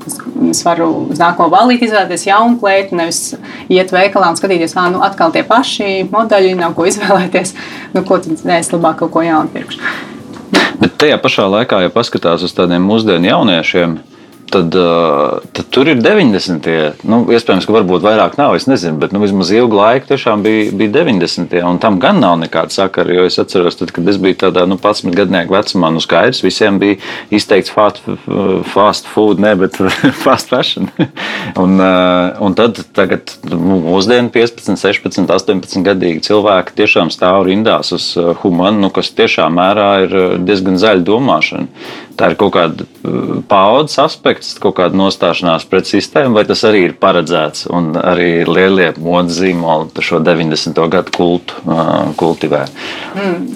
es 0.51 0.63
varu 0.65 0.89
uz 1.11 1.21
nākamo 1.21 1.49
balīti 1.53 1.89
izvēlēties 1.89 2.27
jaunu 2.29 2.59
kleitu, 2.61 2.97
nevis 2.99 3.23
iet 3.73 3.93
veikalā 3.95 4.33
un 4.33 4.39
skatīties, 4.39 4.77
ah, 4.77 4.91
nu 4.93 5.01
atkal 5.05 5.33
tie 5.35 5.45
paši 5.47 6.05
modeļi, 6.11 6.53
nav 6.59 6.77
ko 6.77 6.87
izvēlēties. 6.89 7.55
Nu, 7.95 8.05
ko 8.07 8.21
tad 8.23 8.45
nē, 8.47 8.61
es 8.61 8.71
labāk 8.73 9.01
kaut 9.01 9.15
ko 9.15 9.25
jaunu 9.25 9.51
pirkšu. 9.53 10.16
Bet 10.81 10.97
tajā 11.01 11.17
pašā 11.23 11.47
laikā, 11.49 11.81
ja 11.85 11.93
paskatās 11.93 12.43
uz 12.45 12.53
tādiem 12.57 12.83
mūsdienu 12.85 13.31
jauniešiem, 13.31 13.97
tad, 14.51 14.71
tad 15.51 15.65
tur 15.69 15.89
ir 15.91 15.99
90. 16.01 17.03
Nu, 17.07 17.19
iespējams, 17.33 17.67
ka 17.67 17.75
varbūt 17.75 18.03
vairāk 18.05 18.37
nav. 18.39 18.55
Es 18.57 18.67
nezinu, 18.69 18.97
bet 19.01 19.13
nu, 19.15 19.21
vismaz 19.23 19.51
ilgu 19.55 19.77
laiku 19.77 20.09
tiešām 20.11 20.43
bija, 20.45 20.71
bija 20.77 20.93
90. 20.99 21.55
Un 21.67 21.79
tam 21.83 21.99
gan 22.03 22.21
nav 22.23 22.37
nekāda 22.41 22.73
sakara. 22.73 23.13
Jo 23.17 23.27
es 23.27 23.39
atceros, 23.41 23.77
tad, 23.79 23.91
kad 23.95 24.07
es 24.07 24.19
biju 24.21 24.39
tādā 24.45 24.65
nu, 24.69 24.79
11 24.79 25.15
gadnieku 25.17 25.55
vecumā, 25.55 25.91
nu 25.93 26.03
skaidrs, 26.03 26.43
visiem 26.45 26.79
bija 26.81 26.99
izteikts 27.33 27.73
fast, 27.73 28.03
fast 28.71 29.09
food, 29.11 29.41
ne, 29.43 29.53
bet 29.59 29.79
fast 30.25 30.53
fashion. 30.53 30.89
un, 31.63 31.77
un 31.79 32.57
tad, 32.57 32.81
tagad 32.97 33.35
nu, 33.51 33.81
mūsdienu 33.89 34.31
15, 34.33 34.79
16, 34.79 35.27
18 35.27 35.85
gadīgi 35.87 36.23
cilvēki 36.29 36.77
tiešām 36.81 37.11
stāv 37.13 37.43
rindās 37.49 37.93
uz 37.95 38.13
humanu, 38.43 38.87
nu, 38.87 38.93
kas 38.93 39.11
tiešām 39.17 39.57
mērā 39.57 39.91
ir 40.07 40.19
diezgan 40.47 40.79
zaļa 40.81 41.05
domāšana 41.07 42.05
tā 42.17 42.31
ir 42.31 42.37
kaut 42.39 42.55
kāda 42.55 42.85
uh, 42.85 43.37
paudzes 43.49 43.99
aspekts, 44.03 44.55
kaut 44.61 44.77
kāda 44.79 44.97
nostāšanās 44.97 45.67
pret 45.69 45.89
sistēmu, 45.89 46.35
vai 46.37 46.45
tas 46.49 46.63
arī 46.67 46.87
ir 46.87 46.97
paredzēts 47.01 47.67
un 47.73 47.93
arī 47.99 48.43
lielie 48.47 48.91
modes 48.97 49.39
zīmoli 49.41 50.07
šo 50.07 50.21
90. 50.25 50.81
gadu 50.93 51.15
kultu 51.15 51.61
uh, 51.65 52.09
kultivē. 52.19 52.65
Mm. 53.15 53.47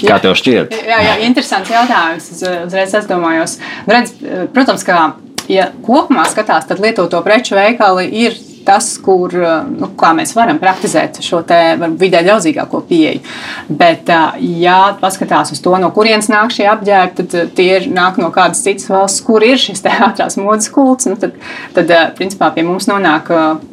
Kā 0.00 0.18
tev 0.20 0.34
šķiet? 0.36 0.74
Jā, 0.88 0.98
jā 1.04 1.14
interesants 1.26 1.70
jautājums. 1.72 2.32
Es 2.32 2.42
uh, 2.44 2.64
uzreiz 2.66 2.96
aizdomājos. 2.96 3.58
Redz, 3.88 4.16
protams, 4.56 4.84
ka 4.86 5.14
ja 5.52 5.70
kopumā 5.86 6.26
skatās, 6.30 6.66
tad 6.68 6.82
lietoto 6.82 7.20
preču 7.24 7.56
veikali 7.58 8.08
ir 8.24 8.36
tas, 8.66 8.88
kur 9.02 9.32
nu, 9.70 9.90
mēs 10.18 10.34
varam 10.36 10.58
praktizēt 10.62 11.20
šo 11.24 11.42
vidē 12.00 12.22
ļaudzīgāko 12.26 12.82
pieeju. 12.88 13.22
Bet, 13.68 14.10
ja 14.40 14.78
paskatās 15.00 15.52
uz 15.54 15.62
to, 15.64 15.74
no 15.80 15.90
kurienes 15.94 16.30
nāk 16.32 16.54
šie 16.54 16.66
apģērbi, 16.72 17.26
tad 17.32 17.54
tie 17.58 17.70
nāk 17.90 18.20
no 18.22 18.30
kādas 18.34 18.62
citas 18.64 18.90
valsts, 18.90 19.24
kur 19.26 19.44
ir 19.46 19.60
šis 19.60 19.84
ātrās 20.08 20.38
modes 20.40 20.70
kults. 20.72 21.08
Nu, 21.10 21.18
tad, 21.20 21.36
tad, 21.76 21.92
principā, 22.18 22.50
pie 22.54 22.66
mums 22.66 22.88
nonāk 22.90 23.30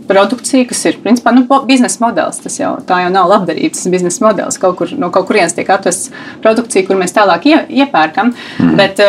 produkcija, 0.10 0.68
kas 0.70 0.84
ir 0.90 1.00
principā, 1.04 1.34
nu, 1.36 1.46
biznesa 1.68 2.04
modelis. 2.04 2.42
Tas 2.44 2.60
jau, 2.60 2.76
jau 2.88 3.14
nav 3.14 3.32
labdarības, 3.32 3.80
tas 3.80 3.90
ir 3.90 3.96
biznesa 3.96 4.28
modelis. 4.28 4.60
Kaut 4.62 4.78
kur, 4.80 4.94
no 5.00 5.10
kaut 5.14 5.30
kurienes 5.30 5.56
tiek 5.58 5.70
atvests 5.74 6.14
produkcija, 6.44 6.88
kur 6.88 7.00
mēs 7.00 7.16
tālāk 7.16 7.50
ie, 7.50 7.58
iepērkam. 7.84 8.34
Mm. 8.60 8.78
Bet, 8.80 9.02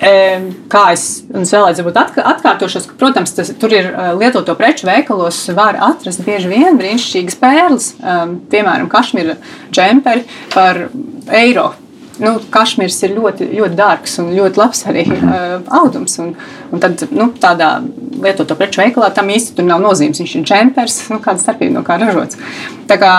Kā 0.00 0.84
es 0.94 1.04
vēlreiz 1.28 1.82
atkārtošos, 1.84 2.86
ka, 2.88 2.96
protams, 3.00 3.34
tas, 3.36 3.50
tur 3.60 3.74
ir 3.76 3.90
lietoto 4.16 4.54
preču 4.56 4.88
veikalos, 4.88 5.42
var 5.56 5.76
atrast 5.90 6.24
bieži 6.24 6.48
vien 6.48 6.80
brīnišķīgas 6.80 7.36
pērles, 7.40 7.90
piemēram, 8.52 8.88
kašmīra 8.92 9.36
džemperi 9.68 10.24
par 10.54 10.86
eiro. 11.36 11.72
Nu, 12.20 12.34
kašmīrs 12.52 12.98
ir 13.06 13.14
ļoti, 13.16 13.46
ļoti 13.56 13.76
dārgs 13.78 14.18
un 14.20 14.34
ļoti 14.36 14.60
labs 14.60 14.82
arī 14.90 15.06
uh, 15.08 15.62
audums. 15.78 16.18
Un, 16.20 16.34
un 16.68 16.82
tad, 16.82 17.06
nu, 17.16 17.30
tādā 17.40 17.70
lietoto 18.20 18.56
preču 18.58 18.82
veikalā 18.82 19.08
tam 19.16 19.30
īsti 19.32 19.64
nav 19.64 19.80
nozīmes. 19.80 20.20
Viņš 20.20 20.34
ir 20.36 20.44
džempers, 20.44 20.98
nu, 21.14 21.20
kāda 21.24 21.40
starpība 21.40 21.78
no 21.78 21.84
kā 21.86 21.96
ražots. 22.00 22.36
Tā 22.90 23.00
kā 23.00 23.14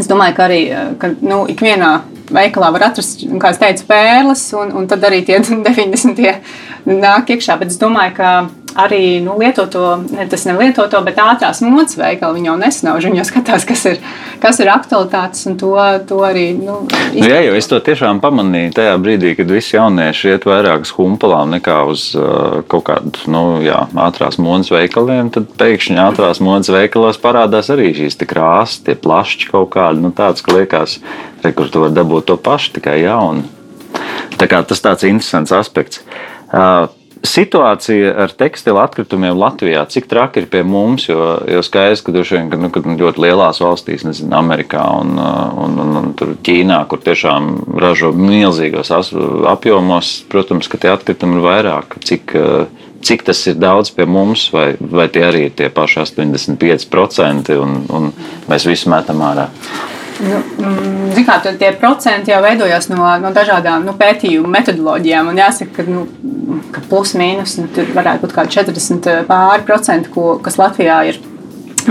es 0.00 0.08
domāju, 0.08 0.36
ka 0.38 0.46
arī 0.48 0.60
ka, 1.00 1.12
nu, 1.20 1.42
ikvienā 1.52 1.92
veikalā 2.32 2.72
var 2.74 2.88
atrast, 2.90 3.24
kā 3.40 3.52
es 3.54 3.60
teicu, 3.60 3.86
pērles, 3.90 4.44
un, 4.60 4.74
un 4.80 4.90
tad 4.90 5.04
arī 5.06 5.24
tie 5.26 5.40
90. 5.44 6.28
nāk 6.90 7.34
iekšā. 7.34 7.58
Bet 7.60 7.74
es 7.74 7.80
domāju, 7.80 8.16
ka 8.18 8.34
arī 8.74 9.22
nu, 9.22 9.36
lietoto, 9.38 9.96
ne, 10.10 10.26
tas 10.30 10.44
nav 10.48 10.58
lietoto, 10.58 10.98
bet 11.06 11.18
ātrās 11.22 11.60
modes 11.64 11.96
veikali 11.98 12.40
viņi 12.40 12.50
jau 12.50 12.56
nesnauž. 12.58 13.06
Viņi 13.06 13.20
jau 13.20 13.26
skatās, 13.28 13.66
kas 13.68 13.84
ir, 13.90 14.00
kas 14.42 14.58
ir 14.62 14.70
aktualitātes, 14.72 15.44
un 15.50 15.58
to, 15.60 15.72
to 16.08 16.20
arī. 16.26 16.46
Nu, 16.58 16.80
nu, 16.88 17.22
jā, 17.22 17.40
jo 17.46 17.54
es 17.58 17.70
to 17.70 17.78
tiešām 17.84 18.20
pamanīju 18.24 18.74
tajā 18.78 18.96
brīdī, 19.02 19.34
kad 19.38 19.52
visi 19.54 19.76
jaunieši 19.76 20.34
iet 20.34 20.48
vairāk 20.48 20.88
uz 20.88 20.94
humpalām 20.96 21.54
nekā 21.54 21.78
uz 21.90 22.08
uh, 22.18 22.62
kaut 22.70 22.86
kādu 22.90 23.30
nu, 23.30 23.44
jā, 23.64 23.84
ātrās 24.06 24.40
modes 24.42 24.72
veikaliem. 24.74 25.30
Tad 25.34 25.54
pēkšņi 25.60 26.00
ātrās 26.08 26.42
modes 26.44 26.72
veikalos 26.74 27.20
parādās 27.22 27.70
arī 27.74 27.92
šīs 27.96 28.18
krāsas, 28.24 28.82
tie 28.86 28.98
plašs 28.98 29.48
kaut 29.50 29.70
kādi, 29.74 30.02
nu, 30.02 30.10
tāds, 30.14 30.42
ka 30.42 30.54
liekas, 30.56 30.98
re, 31.44 31.54
kur 31.56 31.70
tu 31.70 31.84
vari 31.84 31.96
dabūt 31.96 32.30
to 32.30 32.38
pašu, 32.40 32.74
tikai 32.78 33.00
jaunu. 33.04 33.46
Tā 34.40 34.48
kā 34.50 34.60
tas 34.66 34.82
tāds 34.82 35.06
interesants 35.06 35.54
aspekts. 35.54 36.02
Uh, 36.54 36.88
situācija 37.24 38.12
ar 38.24 38.32
tekstilu 38.36 38.78
atkritumiem 38.82 39.36
Latvijā, 39.38 39.84
cik 39.90 40.06
traki 40.10 40.42
ir 40.42 40.48
pie 40.52 40.62
mums, 40.66 41.08
jo, 41.08 41.38
jo 41.48 41.62
skaidrs, 41.64 42.02
ka 42.04 42.12
tur 42.12 42.26
vien, 42.28 42.50
nu, 42.60 42.70
kad 42.72 42.86
ļoti 42.86 43.24
lielās 43.24 43.60
valstīs, 43.64 44.04
nezinu, 44.06 44.34
Amerikā 44.36 44.84
un, 45.00 45.16
un, 45.18 45.78
un, 45.84 45.94
un 46.02 46.36
Ķīnā, 46.44 46.82
kur 46.90 47.00
tiešām 47.04 47.50
ražo 47.80 48.12
milzīgos 48.16 48.92
apjomos, 49.50 50.14
protams, 50.32 50.68
ka 50.68 50.80
tie 50.80 50.92
atkritumi 50.92 51.40
ir 51.40 51.46
vairāk. 51.46 51.98
Cik, 52.04 52.36
cik 53.04 53.24
tas 53.26 53.40
ir 53.48 53.58
daudz 53.60 53.92
pie 53.96 54.06
mums, 54.08 54.50
vai, 54.54 54.74
vai 54.78 55.08
tie 55.12 55.24
arī 55.26 55.48
ir 55.48 55.56
tie 55.56 55.72
paši 55.72 56.04
85%, 56.04 57.56
un, 57.60 57.82
un 57.88 58.12
mēs 58.50 58.68
visu 58.68 58.92
metam 58.92 59.24
ārā? 59.24 59.48
Nu, 60.24 60.36
mm, 60.38 61.03
kā, 61.26 61.38
tie 61.44 61.70
procenti 61.78 62.32
jau 62.32 62.40
veidojas 62.44 62.88
no, 62.90 63.02
no 63.20 63.30
dažādām 63.34 63.84
nu, 63.86 63.94
pētījumu 63.98 64.50
metodoloģijām. 64.50 65.32
Jāsaka, 65.38 65.82
ka, 65.82 65.86
nu, 65.90 66.60
ka 66.74 66.82
plus 66.88 67.14
mīnus 67.18 67.56
nu, 67.60 67.68
tur 67.74 67.88
varētu 67.94 68.24
būt 68.24 68.34
kaut 68.34 68.50
kādi 68.52 68.72
40 68.72 69.10
eh, 69.10 69.22
pāri 69.28 69.66
procenti, 69.66 70.12
ko, 70.14 70.34
kas 70.42 70.58
Latvijā 70.60 71.00
ir 71.10 71.20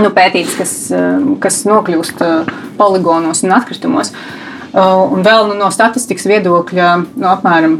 nu, 0.00 0.10
pētīts, 0.14 0.56
kas, 0.58 0.74
eh, 0.94 1.28
kas 1.42 1.62
nokļūst 1.68 2.24
eh, 2.26 2.56
poligonos 2.80 3.44
un 3.46 3.58
atkritumos. 3.58 4.14
Un 4.74 5.20
vēl 5.22 5.44
nu, 5.46 5.54
no 5.54 5.68
statistikas 5.70 6.24
viedokļa, 6.26 6.86
nu, 7.14 7.26
apmēram, 7.30 7.76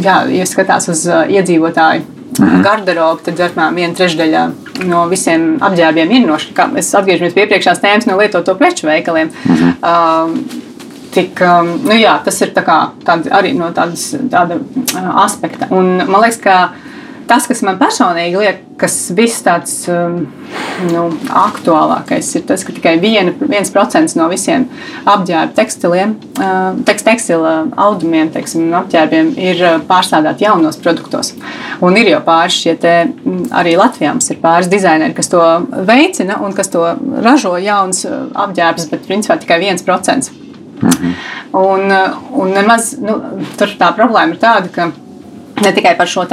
jā, 0.00 0.22
ja 0.32 0.46
skatās 0.48 0.86
uz 0.88 1.02
iedzīvotāju 1.04 2.00
mhm. 2.38 2.62
garderobu, 2.64 3.20
tad 3.26 3.42
apmēram 3.44 3.76
viena 3.76 3.98
trešdaļa 3.98 4.46
no 4.88 5.04
visiem 5.10 5.58
apģērbiem 5.60 6.14
ir 6.16 6.24
no, 6.24 6.38
kā 6.56 6.64
mēs 6.72 6.88
atgriežamies 6.96 7.36
pie 7.36 7.44
iepriekšējās 7.44 7.82
tēmas, 7.82 8.08
no 8.08 8.16
lietoto 8.20 8.56
preču 8.56 8.88
veikaliem. 8.88 9.32
Mhm. 9.44 9.76
Uh, 9.84 10.59
tik, 11.14 11.40
um, 11.46 11.74
nu 11.86 11.96
jā, 11.98 12.14
tas 12.24 12.40
ir 12.44 12.54
tā 12.56 12.64
kā, 12.66 12.78
tād, 13.06 13.30
arī 13.34 13.54
no 13.58 13.70
tādas, 13.76 14.10
tāda 14.30 14.60
aspekta. 15.24 15.70
Un 15.74 15.98
man 16.04 16.22
liekas, 16.22 16.40
ka 16.44 16.60
tas, 17.30 17.46
kas 17.46 17.62
man 17.66 17.78
personīgi 17.78 18.40
liekas, 18.40 18.96
viss 19.14 19.42
tāds 19.46 19.74
um, 19.92 20.24
nu, 20.90 21.04
aktuālākais, 21.42 22.30
ir 22.38 22.44
tas, 22.48 22.64
ka 22.66 22.74
tikai 22.74 22.96
viena, 23.02 23.34
viens 23.38 23.70
procents 23.70 24.16
no 24.18 24.26
visiem 24.30 24.66
apģērba 25.08 25.54
tekstiliem, 25.58 26.16
uh, 26.40 26.80
tekst, 26.88 27.06
tekstila 27.06 27.54
audumiem, 27.86 28.32
teiksim, 28.34 28.70
apģērbiem 28.80 29.32
ir 29.38 29.62
uh, 29.62 29.78
pārstrādāti 29.86 30.46
jaunos 30.46 30.80
produktos. 30.82 31.34
Un 31.84 31.98
ir 32.00 32.10
jau 32.10 32.20
pāris 32.26 32.58
šie 32.64 32.76
te, 32.82 32.96
mm, 33.06 33.50
arī 33.62 33.76
Latvijā 33.78 34.14
mums 34.16 34.30
ir 34.32 34.42
pāris 34.42 34.70
dizaineri, 34.72 35.14
kas 35.16 35.30
to 35.30 35.42
veicina 35.86 36.40
un 36.42 36.56
kas 36.56 36.72
to 36.72 36.82
ražo 37.22 37.56
jauns 37.62 38.06
uh, 38.08 38.26
apģērbs, 38.46 38.90
bet 38.90 39.06
principā 39.06 39.38
tikai 39.42 39.62
viens 39.62 39.86
procents. 39.86 40.34
Mhm. 40.80 41.14
Un, 41.60 41.92
un 42.42 42.52
nemaz 42.54 42.92
nu, 43.02 43.16
tur 43.58 43.72
tā 43.80 43.90
problēma 43.96 44.36
ir 44.36 44.42
tāda, 44.42 44.70
ka 44.72 44.90
ne 45.64 45.72
tikai 45.76 45.96
par 45.98 46.08
šo 46.10 46.26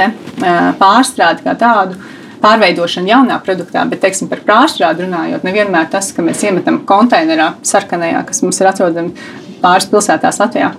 pārstrādi 0.78 1.44
kā 1.44 1.56
tādu. 1.58 1.98
Pārveidošana 2.38 3.10
jaunā 3.10 3.36
produktā, 3.42 3.82
bet 3.90 3.98
teiksim, 4.04 4.28
par 4.30 4.44
pārstrādi 4.46 5.02
runājot, 5.02 5.42
nevienmēr 5.42 5.88
tas, 5.90 6.12
ka 6.14 6.22
mēs 6.22 6.44
iemetam 6.46 6.84
konteinerā, 6.86 7.56
sarkanajā, 7.66 8.20
kas 8.28 8.44
mums 8.44 8.60
ir 8.62 8.70
atrodams 8.70 9.24
pāris 9.58 9.90
pilsētās 9.90 10.38
Latvijā. 10.38 10.70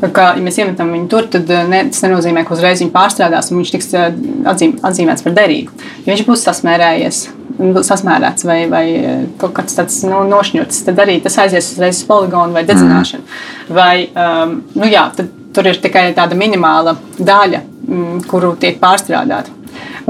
Ka, 0.00 0.30
ja 0.32 0.40
mēs 0.40 0.56
iemetam 0.56 0.94
viņu 0.94 1.08
tur, 1.12 1.26
tad 1.28 1.50
ne, 1.68 1.82
tas 1.90 2.00
nenozīmē, 2.06 2.46
ka 2.48 2.54
uzreiz 2.56 2.80
viņu 2.80 2.92
pārstrādās 2.94 3.50
un 3.50 3.60
viņš 3.60 3.72
tiks 3.74 3.90
atzīm, 4.48 4.78
atzīmēts 4.86 5.26
par 5.26 5.34
derīgu. 5.36 5.74
Ja 6.06 6.14
viņš 6.14 6.22
būs 6.24 6.44
sasmērējies, 6.46 7.18
sasmērēts 7.84 8.46
vai, 8.48 8.58
vai 8.72 8.84
kaut 9.40 9.52
kāds 9.58 9.76
tāds 9.76 9.98
nu, 10.08 10.22
nošņurts, 10.30 10.84
tad 10.86 11.02
arī 11.04 11.18
tas 11.20 11.36
aizies 11.44 11.68
uzreiz 11.74 12.00
uz 12.00 12.08
poligonu 12.08 12.56
vai 12.56 12.64
dedzināšanu. 12.68 13.26
Mm. 13.26 13.74
Vai, 13.76 13.94
um, 14.14 14.56
nu 14.80 14.88
jā, 14.88 15.04
tad 15.16 15.28
tur 15.54 15.68
ir 15.68 15.80
tikai 15.82 16.10
tāda 16.16 16.38
minimāla 16.38 16.96
daļa, 17.18 17.60
mm, 17.84 18.24
kuru 18.30 18.54
tiek 18.60 18.80
pārstrādāta. 18.80 19.52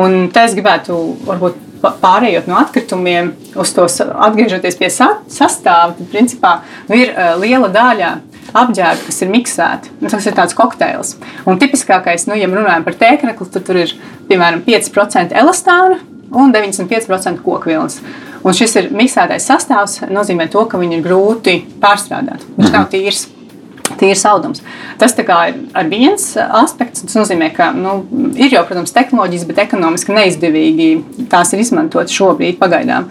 Un 0.01 0.29
te 0.33 0.45
es 0.47 0.55
gribētu 0.55 0.97
varbūt 1.27 1.59
pārējot 1.81 2.49
no 2.51 2.59
atkritumiem 2.61 3.33
uz 3.59 3.73
to 3.75 3.87
atgriežoties 4.27 4.77
pie 4.79 4.91
sastāvā, 4.93 5.95
tad 5.97 6.11
principā 6.13 6.59
nu, 6.89 6.99
ir 6.99 7.15
liela 7.41 7.71
daļa 7.73 8.11
apģērba, 8.57 9.07
kas 9.07 9.21
ir 9.25 9.33
miksēti. 9.33 9.95
Nu, 10.01 10.11
tas 10.13 10.27
ir 10.27 10.37
tāds 10.37 10.57
kokteils. 10.59 11.17
Un 11.49 11.61
tipiskākais, 11.61 12.27
nu, 12.31 12.39
ja 12.39 12.49
runājam 12.51 12.87
par 12.87 12.99
tēknekli, 13.01 13.51
tad 13.55 13.67
tur 13.67 13.81
ir 13.83 13.95
piemēram 14.31 14.65
5% 14.67 15.37
elastāna 15.43 16.01
un 16.31 16.55
95% 16.55 17.43
kokvilnas. 17.47 18.01
Un 18.41 18.57
šis 18.57 18.79
ir 18.81 18.89
miksētais 18.97 19.45
sastāvs, 19.51 20.01
nozīmē 20.09 20.49
to, 20.53 20.65
ka 20.71 20.81
viņi 20.81 20.99
ir 20.99 21.05
grūti 21.05 21.59
pārstrādāt. 21.83 22.47
Viņš 22.57 22.73
nav 22.73 22.89
tīrs 22.93 23.27
tīrs 23.99 24.23
audums. 24.31 24.63
Tas 25.01 25.17
ir 25.19 25.91
viens 25.91 26.25
aspekts. 26.39 27.05
Tas 27.07 27.17
nozīmē, 27.19 27.51
ka 27.57 27.71
nu, 27.77 28.01
ir 28.39 28.55
jau, 28.55 28.63
protams, 28.69 28.95
tehnoloģijas, 28.97 29.47
bet 29.49 29.63
ekonomiski 29.67 30.15
neizdevīgi 30.15 30.89
tās 31.33 31.53
ir 31.55 31.65
izmantot 31.65 32.13
šobrīd 32.13 32.61
pagaidām. 32.61 33.11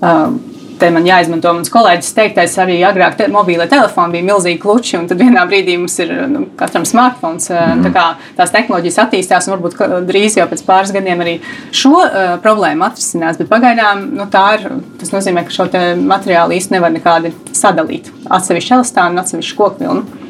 Uh, 0.00 0.36
te 0.80 0.90
man 0.92 1.06
jāizmanto 1.06 1.52
mans 1.54 1.70
kolēģis 1.72 2.14
teiktais, 2.16 2.54
arī 2.62 2.78
agrāk 2.86 3.16
te, 3.18 3.26
mobīlē 3.32 3.66
telefoni 3.70 4.16
bija 4.16 4.26
milzīgi 4.30 4.60
kluči, 4.62 4.96
un 4.98 5.06
tad 5.10 5.20
vienā 5.20 5.44
brīdī 5.48 5.76
mums 5.80 5.96
ir 6.02 6.12
nu, 6.30 6.44
katram 6.58 6.86
smartphones. 6.88 7.50
Mm. 7.52 7.84
Tā 7.86 7.92
kā 7.94 8.06
tās 8.38 8.54
tehnoloģijas 8.54 9.00
attīstās, 9.04 9.48
un 9.48 9.56
varbūt 9.56 9.78
drīz 10.08 10.38
jau 10.40 10.48
pēc 10.50 10.64
pāris 10.66 10.94
gadiem 10.96 11.24
arī 11.24 11.36
šo 11.76 11.94
uh, 12.00 12.34
problēmu 12.44 12.86
atrisinās. 12.88 13.38
Bet 13.40 13.50
pagaidām 13.52 14.06
nu, 14.16 14.26
tā 14.32 14.46
ir, 14.58 14.66
tas 15.00 15.14
nozīmē, 15.14 15.44
ka 15.46 15.54
šo 15.54 15.68
materiālu 16.00 16.56
īsti 16.56 16.76
nevar 16.76 16.94
nekādi 16.94 17.34
sadalīt. 17.56 18.10
Atsevišķi 18.30 18.76
elastānu 18.78 19.16
un 19.16 19.24
atsevišķi 19.24 19.58
kokvilnu. 19.60 20.28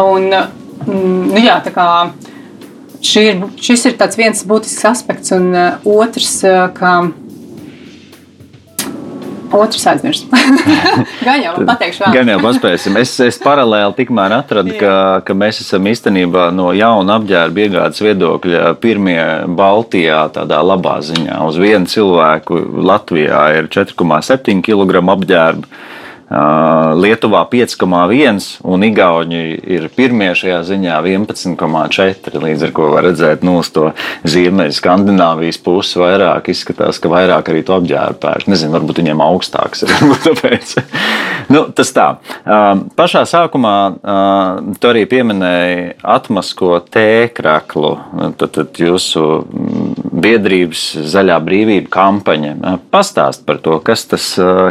Un, 0.00 0.28
mm, 0.30 1.30
nu, 1.32 1.40
jā, 1.42 1.58
tā 1.64 1.72
kā 1.74 1.88
ir, 3.00 3.42
šis 3.60 3.88
ir 3.90 3.96
viens 4.18 4.44
būtisks 4.46 4.86
aspekts, 4.90 5.34
un 5.34 5.50
uh, 5.54 5.90
otrs, 5.98 6.38
uh, 6.46 6.68
ka 6.76 7.00
Otrs 9.52 9.86
aizmirst. 9.90 10.28
Gan 11.26 11.42
jau 11.42 11.54
pateikšu, 11.66 12.04
vēl. 12.04 12.14
Gan 12.14 12.30
jau 12.30 12.38
paspēsim. 12.44 12.96
Es, 13.00 13.12
es 13.24 13.38
paralēli 13.42 13.96
tikmēr 13.98 14.34
atradu, 14.38 14.76
ka, 14.78 14.92
ka 15.26 15.36
mēs 15.36 15.62
esam 15.64 15.88
īstenībā 15.90 16.48
no 16.54 16.70
jauna 16.76 17.18
apģērba 17.18 17.64
iegādes 17.66 18.02
viedokļa 18.04 18.74
pirmie 18.82 19.20
Baltijā 19.58 20.22
tādā 20.36 20.60
labā 20.62 21.00
ziņā. 21.06 21.40
Uz 21.48 21.58
vienu 21.60 21.90
cilvēku 21.90 22.62
Latvijā 22.86 23.46
ir 23.58 23.70
4,7 23.74 24.62
kg 24.66 25.02
apģērba 25.16 25.98
Lietuvā 26.30 27.40
5,1 27.50 28.44
un 28.62 28.84
Igauni 28.86 29.40
ir 29.66 29.88
pirmie 29.90 30.28
šajā 30.38 30.60
ziņā 30.68 31.00
11,4. 31.02 32.38
Līdz 32.44 32.66
ar 32.68 32.74
to 32.76 32.90
var 32.92 33.04
redzēt, 33.08 33.42
nu, 33.42 33.56
uz 33.58 33.72
to 33.74 33.88
ziemeļu 34.30 34.76
Skandināvijas 34.76 35.58
pusi 35.64 35.98
vairāk 35.98 36.52
izskatās, 36.52 37.00
ka 37.02 37.10
vairāk 37.10 37.50
arī 37.50 37.64
to 37.66 37.74
apģērbu 37.80 38.22
pērk. 38.22 38.46
Nezinu, 38.46 38.76
varbūt 38.76 39.02
viņiem 39.02 39.24
augstāks 39.26 39.82
ir. 39.88 39.94
nu, 41.54 41.64
tas 41.74 41.90
tā. 41.98 42.06
Pašā 42.94 43.24
sākumā 43.26 43.74
tu 44.78 44.92
arī 44.92 45.02
pieminēji 45.10 45.96
atmasko 46.14 46.78
tēkraklu. 46.94 47.92
Tad, 48.38 48.54
tad 48.54 48.78
jūsu 48.78 49.26
biedrības 50.22 50.82
zaļā 51.10 51.36
brīvība 51.44 51.90
kampaņa. 51.92 52.74
Pastāst 52.92 53.44
par 53.46 53.60
to, 53.64 53.76
kas 53.84 54.04
tas, 54.10 54.26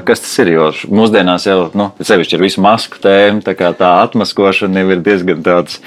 kas 0.07 0.23
tas 0.23 0.33
ir, 0.43 0.51
jo 0.55 0.69
mūsdienās 0.93 1.47
jau, 1.49 1.57
nu, 1.77 1.89
sevišķi 1.99 2.37
ar 2.37 2.43
visu 2.43 2.63
masku 2.63 3.01
tēmu, 3.03 3.43
tā 3.45 3.55
kā 3.59 3.71
tā 3.77 3.91
atmaskošana 4.05 4.83
jau 4.83 4.93
ir 4.95 5.03
diezgan 5.05 5.43
tāds 5.45 5.79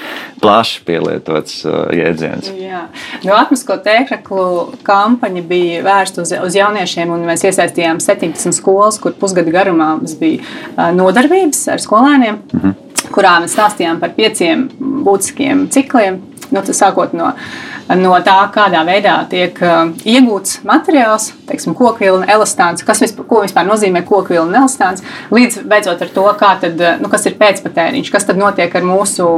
plaši 0.43 0.83
pielietots 0.87 1.63
uh, 1.67 1.85
jēdziens. 1.95 2.51
Jā, 2.59 2.85
nu, 3.25 3.35
atmasko 3.37 3.79
tēkraklu 3.85 4.47
kampaņa 4.87 5.45
bija 5.49 5.83
vērsta 5.87 6.25
uz, 6.25 6.35
uz 6.35 6.59
jauniešiem, 6.59 7.13
un 7.15 7.27
mēs 7.29 7.47
iesaistījām 7.49 8.03
17 8.03 8.57
skolas, 8.59 9.01
kur 9.03 9.17
pusgadu 9.19 9.55
garumā 9.55 9.95
mums 9.99 10.17
bija 10.21 10.91
nodarbības 10.97 11.67
ar 11.75 11.83
skolēniem. 11.83 12.43
Mhm. 12.53 12.81
Kurā 13.13 13.35
mēs 13.43 13.53
stāstījām 13.57 13.99
par 14.01 14.15
pieciem 14.17 14.69
būtiskiem 14.79 15.67
cikliem, 15.75 16.21
nu, 16.55 16.63
sākot 16.73 17.13
no 17.17 17.33
uh, 17.33 17.72
no 17.99 18.13
tā, 18.25 18.37
kādā 18.55 18.83
veidā 18.87 19.17
tiek 19.31 19.59
uh, 19.65 19.91
iegūts 20.09 20.61
materiāls, 20.69 21.31
teiksim, 21.49 21.75
kokvilna, 21.79 22.29
elastāns, 22.33 22.85
kas 22.87 23.03
vispār, 23.05 23.27
ko 23.29 23.43
vispār 23.45 23.67
nozīmē 23.69 24.05
kokvilna 24.09 24.49
un 24.49 24.61
elastāns, 24.63 25.05
līdz 25.35 25.63
beidzot 25.69 26.05
ar 26.05 26.13
to, 26.15 26.29
tad, 26.41 26.71
uh, 26.77 26.95
nu, 27.03 27.11
kas 27.13 27.27
ir 27.29 27.37
pēcpatēriņš, 27.41 28.13
kas 28.15 28.29
tad 28.29 28.41
notiek 28.41 28.75
ar 28.79 28.87
mūsu 28.87 29.29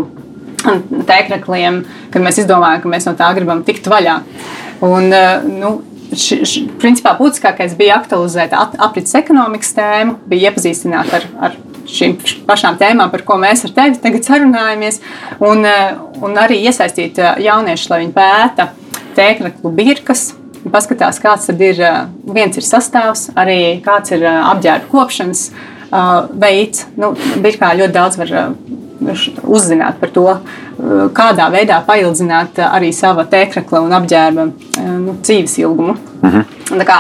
tēkļiem, 1.11 1.83
kad 2.13 2.25
mēs 2.25 2.41
izdomājam, 2.45 2.85
ka 2.85 2.93
mēs 2.93 3.09
no 3.09 3.17
tā 3.19 3.31
gribam 3.37 3.65
tikt 3.67 3.89
vaļā. 3.91 4.21
Un, 4.85 5.11
uh, 5.11 5.45
nu, 5.49 5.75
ši, 6.13 6.41
ši, 6.49 6.65
principā 6.81 7.15
būtiskākais 7.19 7.77
bija 7.79 7.99
aktualizēt 8.01 8.55
aprits 8.57 9.15
ekonomikas 9.19 9.75
tēmu, 9.77 10.19
bija 10.31 10.51
iepazīstināt 10.51 11.15
ar, 11.19 11.29
ar 11.49 11.57
šīm 11.91 12.17
pašām 12.49 12.79
tēmām, 12.81 13.11
par 13.13 13.25
ko 13.27 13.37
mēs 13.41 13.65
ar 13.67 13.75
tevi 13.77 14.01
tagad 14.03 14.27
sarunājamies, 14.27 15.01
un, 15.45 15.65
eh, 15.67 15.93
un 16.23 16.39
arī 16.41 16.61
iesaistīt 16.69 17.19
eh, 17.19 17.45
jauniešus, 17.45 17.91
lai 17.91 18.01
viņi 18.05 18.17
pēta 18.17 18.71
tēkļu 19.17 19.75
birkas. 19.75 20.33
Paskatās, 20.73 21.21
kāds 21.21 21.51
ir 21.53 21.81
eh, 21.81 22.01
viens 22.25 22.57
ir 22.57 22.67
sastāvs, 22.67 23.29
arī 23.37 23.81
kāds 23.85 24.15
ir 24.17 24.27
apģērba 24.31 24.91
kopšanas 24.93 25.51
veids. 26.35 26.89
Nu, 26.99 27.13
Birkā 27.39 27.69
ļoti 27.79 27.95
daudz 27.95 28.17
var 28.19 28.31
uzzināt 29.47 30.01
par 30.01 30.11
to, 30.11 30.25
kādā 31.15 31.45
veidā 31.53 31.77
paildzināt 31.87 32.59
arī 32.67 32.89
sava 32.91 33.23
tēkļa 33.31 33.83
un 33.85 33.95
apģērba 34.01 34.47
nu, 34.49 35.15
dzīves 35.21 35.55
ilgumu. 35.63 35.95
Mhm. 36.25 36.49
Tā 36.81 36.87
kā 36.89 36.99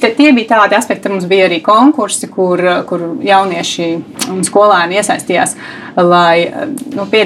tie 0.00 0.32
bija 0.36 0.52
tādi 0.54 0.76
aspekti, 0.78 1.10
mums 1.12 1.26
bija 1.28 1.46
arī 1.48 1.60
konkursi, 1.64 2.28
kur, 2.32 2.60
kur 2.88 3.08
jaunieši 3.24 3.90
un 4.32 4.44
skolēni 4.46 4.98
iesaistījās, 5.00 5.56
lai 5.96 6.46
nu, 6.96 7.06
pie, 7.10 7.24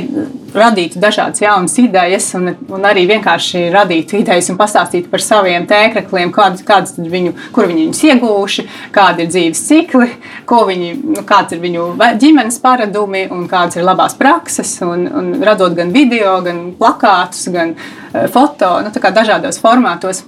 radītu 0.54 0.98
dažādas 1.02 1.42
jaunas 1.42 1.76
idejas, 1.78 2.26
un, 2.38 2.52
un 2.74 2.86
arī 2.86 3.04
vienkārši 3.10 3.68
radītu 3.74 4.18
idejas 4.20 4.50
un 4.50 4.58
pastāstītu 4.58 5.10
par 5.10 5.22
saviem 5.22 5.66
tēkļiem, 5.70 6.32
kādas, 6.34 6.64
kādas 6.66 6.96
viņu, 6.98 7.34
kur 7.54 7.68
viņi 7.70 7.86
viņus 7.86 8.02
iegūši, 8.10 8.66
kādi 8.94 9.24
ir 9.26 9.30
dzīves 9.30 9.62
cikli, 9.68 10.10
viņi, 10.50 10.90
nu, 11.14 11.24
kāds 11.26 11.54
ir 11.56 11.62
viņu 11.62 11.86
ģimenes 12.20 12.60
paradumi 12.62 13.26
un 13.30 13.46
kādas 13.50 13.78
ir 13.78 13.86
labās 13.86 14.18
prakses, 14.18 14.76
un, 14.86 15.06
un 15.06 15.32
radot 15.46 15.74
gan 15.78 15.94
video, 15.94 16.40
gan 16.46 16.70
plakātus, 16.78 17.48
gan 17.54 17.74
eh, 17.76 18.26
foto, 18.32 18.76
nu, 18.84 18.92
dažādos 19.20 19.60
formātos 19.62 20.24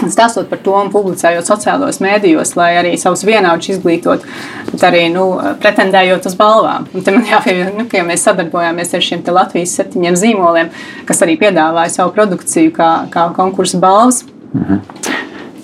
stāstot 0.00 0.48
par 0.50 0.60
to 0.64 0.74
un 0.78 0.90
publicējot 0.92 1.46
sociālajos 1.46 2.00
mēdījos, 2.02 2.54
lai 2.58 2.72
arī 2.80 2.94
savus 3.00 3.24
vienaudžus 3.26 3.76
izglītot, 3.76 4.24
bet 4.70 4.86
arī 4.88 5.04
nu, 5.12 5.26
pretendējot 5.62 6.26
uz 6.30 6.36
balvām. 6.38 6.88
Un 6.92 7.06
man 7.06 7.28
jāpiebilst, 7.28 7.76
nu, 7.78 7.86
ka 7.90 8.04
mēs 8.06 8.26
sadarbojāmies 8.26 8.94
ar 8.96 9.06
šiem 9.08 9.24
Latvijas 9.32 9.76
septiņiem 9.78 10.18
zīmoliem, 10.18 10.72
kas 11.08 11.22
arī 11.24 11.38
piedāvāja 11.40 11.94
savu 11.98 12.14
produkciju 12.16 12.74
kā, 12.76 12.90
kā 13.12 13.28
konkursu 13.36 13.80
balvas. 13.82 14.24
Mhm. 14.52 14.82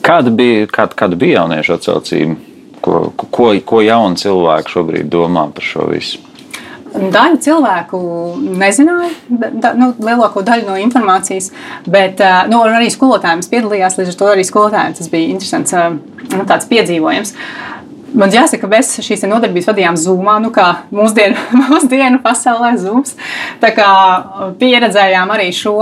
Kāda 0.08 0.30
bija, 0.32 0.68
kāda, 0.72 0.96
kāda 0.96 1.18
bija 1.20 1.42
jauniešu 1.42 1.74
atsaucība? 1.74 2.38
Ko, 2.80 3.08
ko, 3.18 3.50
ko 3.66 3.80
jauni 3.82 4.16
cilvēki 4.16 4.72
šobrīd 4.72 5.10
domā 5.12 5.48
par 5.52 5.66
šo 5.66 5.88
visu? 5.90 6.22
Daļa 6.98 7.38
cilvēku 7.44 7.98
nezināja 8.58 9.10
da, 9.62 9.72
nu, 9.78 9.92
lielāko 10.02 10.42
daļu 10.46 10.66
no 10.66 10.76
informācijas, 10.82 11.50
bet 11.86 12.22
nu, 12.50 12.60
arī 12.66 12.90
skolotājiem 12.92 13.44
piedalījās. 13.52 13.98
Līdz 14.00 14.12
ar 14.12 14.18
to 14.20 14.30
arī 14.32 14.46
skolotājiem 14.46 14.96
tas 14.98 15.10
bija 15.12 15.32
interesants 15.34 15.76
nu, 15.78 16.44
piedzīvojums. 16.70 17.34
Man 18.16 18.32
jāsaka, 18.32 18.62
ka 18.62 18.70
mēs 18.70 18.94
šīs 19.04 19.26
nodarbības 19.28 19.68
vadījām 19.68 19.96
Zoomā, 20.00 20.38
nu 20.40 20.48
kā 20.54 20.66
mūsdienu, 20.94 21.36
mūsdienu 21.68 22.20
pasaulē 22.24 22.72
Zooms. 22.80 23.14
Tā 23.60 23.70
kā 23.76 23.88
pieredzējām 24.60 25.32
arī 25.34 25.50
šo 25.56 25.76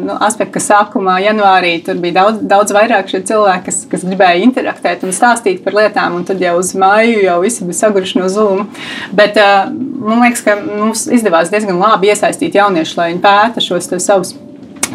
nu, 0.00 0.16
aspektu, 0.24 0.54
ka 0.56 0.64
sākumā, 0.64 1.18
janvārī, 1.26 1.74
tur 1.84 2.00
bija 2.00 2.22
daudz, 2.22 2.40
daudz 2.48 2.74
vairāk 2.76 3.12
šie 3.12 3.20
cilvēki, 3.28 3.66
kas, 3.68 3.82
kas 3.92 4.06
gribēja 4.08 4.42
interaktēt 4.46 5.04
un 5.04 5.14
stāstīt 5.14 5.60
par 5.64 5.76
lietām, 5.76 6.16
un 6.18 6.26
tad 6.28 6.40
jau 6.42 6.56
uz 6.62 6.72
māju 6.78 7.22
jau 7.26 7.38
visi 7.44 7.68
bija 7.68 7.82
saguruši 7.84 8.22
no 8.22 8.32
Zoom. 8.32 8.66
Bet 9.12 9.36
man 9.36 10.24
liekas, 10.24 10.44
ka 10.46 10.56
mums 10.64 11.06
izdevās 11.12 11.52
diezgan 11.52 11.80
labi 11.80 12.14
iesaistīt 12.14 12.56
jauniešus, 12.58 12.96
lai 12.98 13.12
viņi 13.12 13.24
pēta 13.24 13.64
šos 13.64 13.92
savus 13.98 14.34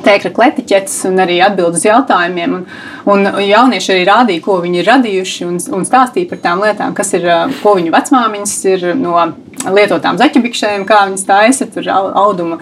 tēkļa 0.05 0.33
etiķetes 0.47 0.97
un 1.09 1.23
arī 1.23 1.39
atbild 1.45 1.77
uz 1.77 1.85
jautājumiem. 1.87 2.57
Un, 2.57 2.65
un 3.13 3.29
jaunieši 3.43 3.93
arī 3.95 4.03
rādīja, 4.09 4.43
ko 4.45 4.59
viņi 4.63 4.81
ir 4.81 4.89
radījuši 4.91 5.47
un, 5.47 5.57
un 5.77 5.87
stāstīja 5.87 6.29
par 6.29 6.43
tām 6.43 6.63
lietām, 6.63 6.93
kas 6.97 7.13
ir, 7.17 7.27
ko 7.61 7.75
viņu 7.79 7.93
vecmāmiņas 7.95 8.55
ir 8.73 8.85
no 8.99 9.17
lietotām 9.63 10.19
zaķibikšēm, 10.19 10.85
kā 10.87 11.03
viņas 11.07 11.27
taisa, 11.27 11.67
tur 11.71 11.87
auduma 11.93 12.59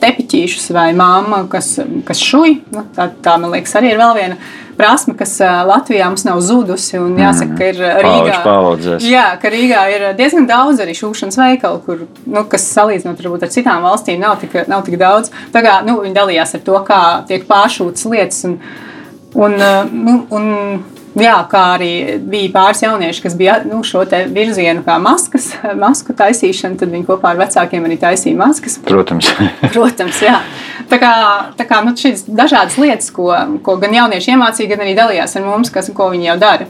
tepiķīšus 0.00 0.70
vai 0.76 0.90
māma, 0.96 1.44
kas, 1.52 1.76
kas 2.08 2.22
šuj. 2.24 2.58
Nu, 2.74 2.86
tā, 2.96 3.10
tā, 3.24 3.36
man 3.40 3.52
liekas, 3.54 3.76
arī 3.80 3.92
ir 3.92 4.00
vēl 4.00 4.14
viena 4.18 4.38
prasme, 4.78 5.14
kas 5.18 5.36
Latvijā 5.40 6.08
mums 6.10 6.24
nav 6.26 6.40
zudusi. 6.44 6.96
Un 7.00 7.16
jāsaka, 7.20 7.56
ka 7.58 7.68
ir 7.72 7.80
Rīgā, 8.04 8.38
Paudzes. 8.44 9.06
jā, 9.08 9.26
ka 9.42 9.52
Rīgā 9.52 9.82
ir 9.94 10.06
diezgan 10.18 10.48
daudz 10.50 10.82
arī 10.84 10.96
šūšanas 10.98 11.40
veikalu, 11.40 11.82
kur, 11.86 12.06
nu, 12.26 12.44
kas 12.50 12.66
salīdzinot 12.74 13.20
varbūt, 13.22 13.46
ar 13.46 13.52
citām 13.54 13.84
valstīm 13.86 14.22
nav 14.22 14.38
tik, 14.42 14.56
nav 14.70 14.84
tik 14.86 14.98
daudz. 15.00 15.32
Tā 15.54 15.64
kā, 15.64 15.78
nu, 15.86 15.98
viņi 16.04 16.16
dalījās 16.16 16.56
ar 16.58 16.64
to, 16.66 16.80
kā 16.86 17.02
tiek 17.30 17.46
pāršūtas 17.50 18.10
lietas. 18.12 18.44
Un, 18.48 18.58
un, 19.34 19.56
nu, 19.92 20.18
un, 20.34 20.50
Jā, 21.14 21.34
kā 21.46 21.60
arī 21.76 21.90
bija 22.18 22.50
pāris 22.56 22.82
jaunieši, 22.82 23.22
kas 23.22 23.36
bija 23.38 23.60
nu, 23.68 23.84
šo 23.86 24.02
virzienu, 24.34 24.82
kā 24.86 24.96
maskas, 25.02 25.52
masku 25.84 26.14
taisīšana, 26.18 26.78
tad 26.80 26.90
viņi 26.94 27.06
kopā 27.06 27.34
ar 27.34 27.42
vecākiem 27.44 27.86
arī 27.86 27.98
taisīja 28.02 28.38
maskas. 28.38 28.80
Protams. 28.86 29.30
Protams, 29.74 30.22
jā. 30.24 30.40
Tā 30.90 30.98
kā, 31.00 31.12
tā 31.58 31.68
kā 31.70 31.80
nu, 31.86 31.94
šīs 31.98 32.26
dažādas 32.26 32.78
lietas, 32.82 33.12
ko, 33.14 33.30
ko 33.64 33.76
gan 33.82 33.94
jaunieši 33.94 34.34
iemācīja, 34.34 34.72
gan 34.74 34.82
arī 34.86 34.96
dalījās 34.98 35.38
ar 35.38 35.46
mums, 35.46 35.70
kas, 35.74 35.92
ko 35.94 36.10
viņi 36.12 36.32
jau 36.32 36.40
dara. 36.42 36.66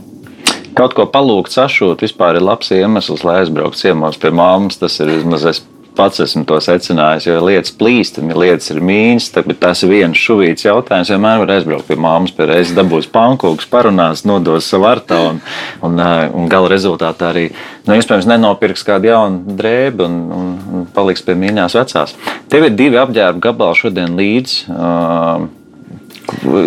Kaut 0.75 0.97
ko 0.99 1.07
palūgt, 1.07 1.55
sašūt, 1.55 2.03
vispār 2.03 2.37
ir 2.37 2.45
labs 2.45 2.73
iemesls, 2.75 3.23
lai 3.25 3.41
aizbrauktu 3.45 3.79
ciemos 3.79 4.19
pie 4.21 4.33
māmas. 4.35 4.81
Tas 4.81 4.99
ir 5.01 5.13
vismaz 5.13 5.47
es 5.47 5.63
pats 5.97 6.23
esmu 6.25 6.45
to 6.49 6.59
secinājis, 6.63 7.29
jo 7.29 7.39
lietas 7.47 7.75
plīst, 7.79 8.19
lietas 8.19 8.71
ir 8.75 8.81
mīnas, 8.85 9.31
tad 9.35 9.51
tas 9.61 9.85
viens 9.87 10.19
šuvīts 10.19 10.67
jautājums. 10.67 11.13
Vienmēr 11.15 11.43
var 11.43 11.55
aizbraukt 11.57 11.89
pie 11.89 11.99
māmas, 12.01 12.35
pie 12.35 12.49
reizes 12.51 12.75
dabūs 12.77 13.09
pankūks, 13.15 13.69
parunās, 13.71 14.25
nodos 14.29 14.69
savu 14.71 14.89
artu, 14.91 15.19
un, 15.31 15.43
un, 15.87 15.99
un 16.35 16.49
gala 16.51 16.71
rezultātā 16.73 17.31
arī, 17.33 17.49
nu, 17.87 17.97
iespējams, 17.99 18.29
nenopirks 18.31 18.87
kādu 18.87 19.13
jaunu 19.13 19.59
drēbi 19.59 20.07
un, 20.07 20.21
un, 20.39 20.55
un 20.75 20.87
paliks 20.95 21.25
pie 21.25 21.39
mīļās 21.39 21.79
vecās. 21.79 22.17
Tev 22.51 22.69
ir 22.69 22.79
divi 22.79 23.01
apģērba 23.01 23.47
gabali 23.51 23.85
šodien 23.85 24.19
līdzi. 24.19 24.65
Uh, 24.75 25.47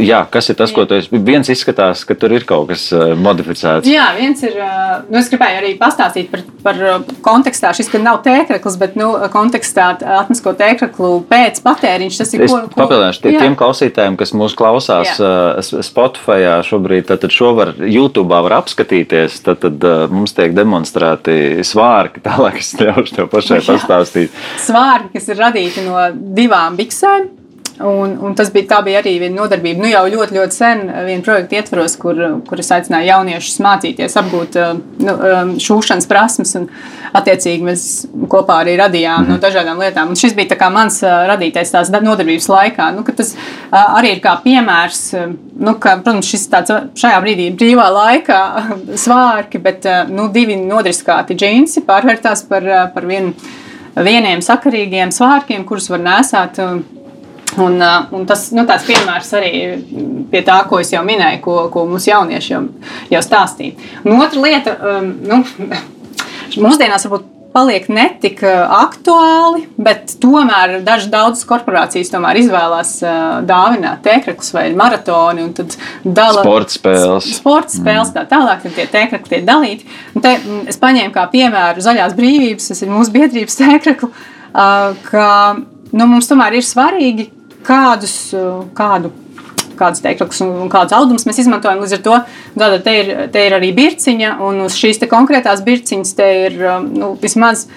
jā, 0.03 0.21
kas 0.31 0.49
ir 0.51 0.57
tas, 0.59 0.71
ko 0.75 0.85
tu 0.87 0.97
esi? 0.97 1.19
Viens 1.25 1.49
izskatās, 1.51 2.03
ka 2.07 2.15
tur 2.19 2.33
ir 2.35 2.45
kaut 2.47 2.69
kas 2.71 2.87
eh, 2.95 3.13
modificēts. 3.19 3.87
Jā, 3.89 4.09
viens 4.17 4.41
ir. 4.45 4.55
Eh, 4.57 4.91
nu, 5.09 5.19
es 5.19 5.29
gribēju 5.31 5.61
arī 5.61 5.71
pastāstīt 5.79 6.29
par, 6.33 6.43
par 6.65 6.81
eh, 6.81 7.13
kontekstā. 7.25 7.73
Šis 7.77 7.91
nav 8.01 8.21
tēkļs, 8.25 8.77
bet 8.81 8.97
nu, 8.99 9.09
kontekstā 9.33 9.89
atmasko 10.21 10.53
tēkļu 10.59 11.11
pēc 11.29 11.61
patēriņš. 11.65 12.19
Tas 12.21 12.35
ir 12.35 12.45
ko, 12.45 12.61
ko... 12.67 12.81
papildināšu 12.81 13.23
tie, 13.25 13.33
tiem 13.37 13.57
klausītājiem, 13.59 14.19
kas 14.19 14.33
mūs 14.37 14.57
klausās 14.57 15.15
jā. 15.17 15.81
Spotify 15.85 16.61
šobrīd. 16.67 17.07
Tad, 17.09 17.23
tad 17.25 17.33
šo 17.33 17.53
var 17.57 17.73
YouTube 17.81 18.41
var 18.47 18.59
apskatīties. 18.59 19.41
Tad, 19.45 19.63
tad 19.63 20.11
mums 20.13 20.35
tiek 20.37 20.55
demonstrēti 20.57 21.65
svārki. 21.67 22.23
Tālāk 22.27 22.61
es 22.61 22.73
ļaušu 22.81 23.19
tev 23.21 23.31
pašai 23.33 23.63
pastāstīt. 23.65 24.45
Svārki, 24.67 25.15
kas 25.17 25.33
ir 25.33 25.41
radīti 25.41 25.87
no 25.87 26.07
divām 26.37 26.77
biksēm 26.79 27.36
Un, 27.77 28.15
un 28.25 28.33
tas 28.37 28.49
bija, 28.53 28.79
bija 28.85 29.01
arī 29.03 29.17
viena 29.21 29.43
nodarbība. 29.43 29.83
Nu, 29.83 29.89
jau 29.91 30.05
ļoti, 30.09 30.37
ļoti 30.39 30.55
sen, 30.55 30.85
viena 31.05 31.25
projekta 31.25 31.59
ietvaros, 31.59 31.97
kur, 32.01 32.21
kur 32.47 32.61
es 32.63 32.71
aicināju 32.73 33.11
jauniešus 33.11 33.59
mācīties, 33.61 34.15
apgūt 34.21 34.57
uh, 34.57 34.71
nu, 35.03 35.13
um, 35.13 35.51
šūšanas 35.61 36.09
prasmes. 36.09 36.55
Un, 36.57 36.65
attiecīgi, 37.15 37.65
mēs 37.65 37.83
kopā 38.31 38.61
arī 38.63 38.75
radījām 38.79 39.23
mm. 39.23 39.31
no 39.31 39.37
dažādām 39.41 39.79
lietām. 39.81 40.11
Un 40.11 40.19
šis 40.19 40.35
bija 40.37 40.69
mans 40.73 40.99
radītais 41.03 41.71
tās 41.73 41.91
nodarbības 41.93 42.49
laikā. 42.51 42.89
Nu, 42.95 43.05
tas 43.17 43.33
arī 43.71 44.15
ir 44.15 44.23
kā 44.23 44.37
piemērs, 44.43 45.03
nu, 45.57 45.75
ka, 45.81 45.97
protams, 46.01 46.27
šis 46.29 46.47
tāds 46.51 46.73
šajā 46.99 47.21
brīdī 47.23 47.51
brīvā 47.57 47.87
laikā 47.93 48.41
svārki, 49.05 49.61
bet 49.63 49.87
nu, 50.11 50.29
divi 50.33 50.57
nodriskāti 50.59 51.37
džinsi 51.37 51.85
pārvērtās 51.87 52.45
par, 52.49 52.67
par 52.93 53.09
vienu 53.09 53.33
vieniem 53.97 54.43
sakarīgiem 54.45 55.11
svārkiem, 55.13 55.63
kurus 55.65 55.89
var 55.89 56.03
nesāt 56.03 56.59
Un, 57.57 57.79
uh, 57.81 58.05
un 58.13 58.25
tas 58.29 58.49
nu, 58.53 58.65
piemērs 58.67 59.31
arī 59.37 59.53
pie 60.31 60.43
tā, 60.45 60.59
ko 60.69 60.81
es 60.83 60.91
jau 60.93 61.01
minēju, 61.05 61.41
ko, 61.45 61.55
ko 61.73 61.87
mūsu 61.89 62.11
jaunieši 62.11 62.53
jau, 62.53 62.65
jau 63.13 63.23
stāstīja. 63.25 63.77
Un 64.05 64.21
otra 64.21 64.43
lieta, 64.43 64.75
um, 64.77 65.09
nu, 65.25 65.41
mūsdienās 66.67 67.07
varbūt 67.07 67.33
paliek 67.57 67.87
netik 67.89 68.43
aktuāli, 68.45 69.63
bet 69.81 70.11
tomēr 70.21 70.75
dažas 70.85 71.09
daudzas 71.09 71.47
korporācijas 71.49 72.11
tomēr 72.13 72.37
izvēlās 72.43 72.91
uh, 73.01 73.39
dāvināt 73.47 74.03
tēkļus 74.05 74.51
vai 74.53 74.67
maratoni. 74.77 75.47
Dala, 76.03 76.43
sporta 76.43 76.75
spēles. 76.75 77.29
Sporta 77.39 77.73
spēles 77.73 78.11
mm. 78.11 78.17
tā 78.19 78.25
tālāk, 78.35 78.61
tad 78.65 78.75
tie 78.77 78.85
tēkļi 78.93 79.21
tiek 79.31 79.47
dalīti. 79.47 79.89
Un 80.13 80.25
te, 80.25 80.35
es 80.69 80.77
paņēmu 80.83 81.15
kā 81.15 81.25
piemēru 81.33 81.85
zaļās 81.87 82.13
brīvības, 82.19 82.69
tas 82.73 82.83
ir 82.85 82.93
mūsu 82.93 83.15
biedrības 83.15 83.57
uh, 84.11 84.21
ka 85.09 85.27
nu, 85.57 86.05
mums 86.05 86.29
tomēr 86.29 86.59
ir 86.59 86.67
svarīgi 86.67 87.31
kādus, 87.65 88.17
kādu 88.77 89.13
kādus 89.77 90.01
teiklus 90.03 90.41
un 90.43 90.69
kādus 90.73 90.95
audumus 90.97 91.27
mēs 91.27 91.41
izmantojam. 91.43 91.81
Līdz 91.83 91.97
ar 91.97 92.03
to 92.05 92.15
tāda, 92.57 92.79
te, 92.83 92.95
ir, 93.01 93.11
te 93.33 93.45
ir 93.47 93.55
arī 93.57 93.71
birciņa, 93.77 94.33
un 94.47 94.63
uz 94.65 94.77
šīs 94.79 95.01
konkrētās 95.09 95.63
birciņas 95.65 96.15
te 96.17 96.29
ir 96.47 96.57
nu, 96.87 97.13
vismaz. 97.21 97.67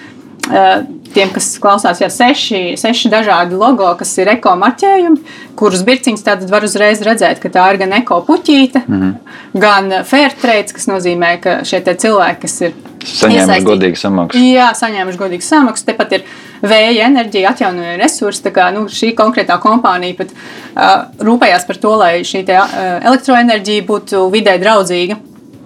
Tiem, 1.11 1.31
kas 1.35 1.47
klausās, 1.59 1.99
jau 1.99 2.07
seši, 2.11 2.77
seši 2.79 3.09
dažādi 3.11 3.57
logo, 3.59 3.89
kas 3.99 4.13
ir 4.21 4.29
eko 4.31 4.53
marķējumi, 4.59 5.33
kurus 5.59 5.81
birciņus 5.87 6.23
tātad 6.23 6.51
var 6.51 6.63
uzreiz 6.63 7.01
redzēt, 7.03 7.41
ka 7.43 7.51
tā 7.51 7.65
ir 7.73 7.81
gan 7.81 7.97
eko 7.97 8.21
puķīte, 8.27 8.83
mm 8.85 9.01
-hmm. 9.01 9.35
gan 9.59 9.91
fair 10.07 10.31
trade, 10.41 10.71
kas 10.71 10.87
nozīmē, 10.87 11.33
ka 11.43 11.57
šie 11.67 11.83
cilvēki, 11.83 12.41
kas 12.45 12.61
ir 12.61 12.77
saņēmuši 13.07 13.65
godīgu 13.65 13.99
samaksu. 13.99 14.41
Jā, 14.51 14.69
saņēmuši 14.77 15.19
godīgu 15.19 15.45
samaksu. 15.45 15.85
Tepat 15.85 16.15
ir 16.17 16.25
vēja 16.61 17.07
enerģija, 17.07 17.53
atjaunojama 17.55 17.97
resursi. 18.01 18.43
Tā 18.45 18.53
kā 18.55 18.69
nu, 18.75 18.85
šī 18.91 19.13
konkrētā 19.17 19.57
kompānija 19.61 20.17
pat 20.19 20.33
uh, 20.35 21.09
rūpējās 21.19 21.67
par 21.67 21.81
to, 21.81 21.95
lai 22.01 22.13
šī 22.27 22.45
te, 22.45 22.57
uh, 22.57 22.93
elektroenerģija 23.01 23.87
būtu 23.87 24.29
vidē 24.33 24.57
draudzīga. 24.61 25.17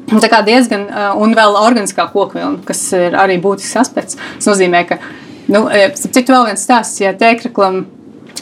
Tā 0.24 0.30
kā 0.32 0.42
diezgan, 0.46 0.88
uh, 0.90 1.12
un 1.22 1.36
vēl 1.38 1.58
organiskā 1.60 2.08
kokvilna, 2.14 2.62
kas 2.68 2.82
ir 2.98 3.18
arī 3.18 3.40
būtisks 3.42 3.80
aspekts. 3.82 4.20
Tas 4.38 4.50
nozīmē, 4.52 4.86
ka, 4.90 5.00
nu, 5.52 5.66
citu 5.98 6.36
vēl 6.36 6.52
viens 6.52 6.66
stāsts, 6.66 7.02
ja 7.02 7.16
tēkraklam 7.18 7.86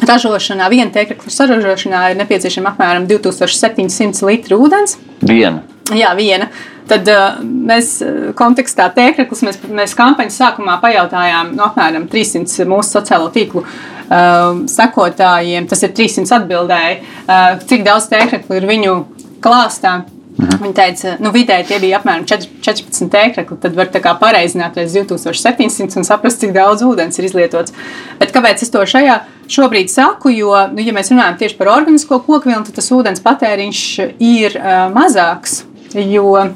ražošanā, 0.04 0.68
viena 0.74 0.92
tēkrakla 0.94 1.32
saražošanā 1.32 2.04
ir 2.12 2.20
nepieciešama 2.20 2.74
apmēram 2.74 3.08
2700 3.08 4.28
litru 4.28 4.60
ūdens. 4.66 4.98
Viena. 5.24 5.64
Jā, 5.94 6.14
viena. 6.18 6.50
Tad 6.88 7.08
uh, 7.12 7.40
mēs 7.44 7.96
kontekstā 8.40 8.90
tēkļus, 8.96 9.44
mēs, 9.48 9.60
mēs 9.72 9.96
kampaņas 9.96 10.40
sākumā 10.42 10.78
pajautājām 10.84 11.54
no 11.56 11.70
apmēram 11.70 12.10
300 12.12 12.68
mūsu 12.68 12.98
sociālo 12.98 13.30
tīklu 13.32 13.64
uh, 13.64 14.64
sekotājiem. 14.72 15.70
Tas 15.72 15.84
ir 15.86 15.94
300 15.96 16.42
atbildēji, 16.42 17.00
uh, 17.24 17.46
cik 17.70 17.86
daudz 17.88 18.10
tēkļu 18.12 18.60
ir 18.60 18.68
viņu 18.68 18.98
klāstā. 19.44 20.02
Mhm. 20.34 20.64
Viņa 20.64 20.76
teica, 20.78 21.12
ka 21.18 21.24
nu, 21.24 21.30
vidēji 21.36 21.68
tie 21.70 21.78
bija 21.84 22.00
apmēram 22.00 22.26
14 22.26 23.12
tēkļi. 23.14 23.46
Tad 23.62 23.78
var 23.78 23.92
pareizināt 24.22 24.80
līdz 24.80 24.96
2700 25.04 26.00
un 26.02 26.08
saprast, 26.08 26.42
cik 26.42 26.56
daudz 26.56 26.82
ūdens 26.88 27.20
ir 27.20 27.28
izlietots. 27.30 27.76
Bet 28.20 28.34
kāpēc 28.34 28.66
es 28.66 28.74
to 28.74 28.82
šajā 28.82 29.20
šobrīd 29.52 29.94
saku? 29.94 30.34
Jo, 30.34 30.56
nu, 30.74 30.82
ja 30.82 30.96
mēs 30.96 31.14
runājam 31.14 31.38
tieši 31.44 31.60
par 31.60 31.74
organisko 31.76 32.24
kokvilnu, 32.26 32.66
tad 32.66 32.82
tas 32.82 32.90
ūdens 32.96 33.22
patēriņš 33.24 33.86
ir 34.18 34.58
uh, 34.58 34.90
mazāks. 34.96 35.62
Jo 35.94 36.50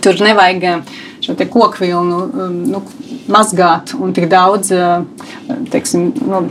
Tur 0.00 0.20
nevajag 0.20 0.64
eh, 0.64 0.80
šo 1.20 1.34
koku 1.50 1.80
vilnu 1.80 2.18
um, 2.24 2.58
nu, 2.70 2.82
mazgāt 3.28 3.94
un 3.98 4.12
tik 4.16 4.28
daudz, 4.30 4.70
teiksim, 5.72 6.12
nu, 6.28 6.44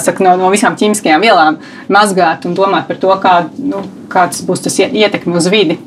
saka, 0.00 0.24
no, 0.24 0.36
no 0.40 0.50
visām 0.52 0.76
ķīmiskajām 0.78 1.24
vielām 1.24 1.58
mazgāt 1.92 2.46
un 2.48 2.56
domāt 2.56 2.88
par 2.88 3.00
to, 3.02 3.12
kā, 3.22 3.34
nu, 3.58 3.82
kāds 4.12 4.44
būs 4.48 4.64
tas 4.64 4.78
ietekme 4.80 5.36
uz 5.36 5.48
vidi. 5.52 5.78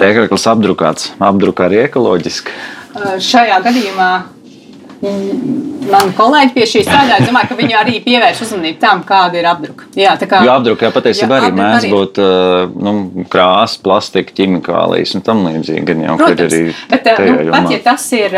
Ēkrakls 0.00 0.46
apdrukāts, 0.48 1.10
apdrukā 1.20 1.66
arī 1.66 1.82
ekoloģiski. 1.88 2.54
Šajā 3.20 3.58
gadījumā 3.66 4.12
Mani 5.00 6.12
kolēģi 6.12 6.52
pie 6.52 6.66
šī 6.68 6.82
strādā. 6.84 7.16
Es 7.22 7.28
domāju, 7.28 7.48
ka 7.48 7.56
viņi 7.56 7.76
arī 7.78 7.94
pievērš 8.04 8.42
uzmanību 8.44 8.80
tam, 8.82 9.00
kāda 9.08 9.38
ir 9.40 9.46
apdruka. 9.48 9.86
Jā, 9.96 10.12
tā 10.20 10.28
kā 10.28 10.42
jo 10.44 10.52
apdruka 10.52 10.90
patiesībā 10.92 11.38
arī 11.38 11.54
mēdz 11.56 11.86
būt 11.88 12.20
nu, 12.84 12.92
krāsa, 13.32 13.80
plastika, 13.84 14.34
ķimikālijas 14.36 15.14
un 15.16 15.24
tam 15.24 15.40
līdzīgi. 15.46 15.86
Gan 15.88 16.04
jau 16.04 16.18
protams, 16.20 16.52
arī 16.52 16.60
bet, 16.90 17.08
nu, 17.16 17.46
pat, 17.54 17.70
ja 17.72 17.80
tas 17.86 18.04
ir, 18.18 18.36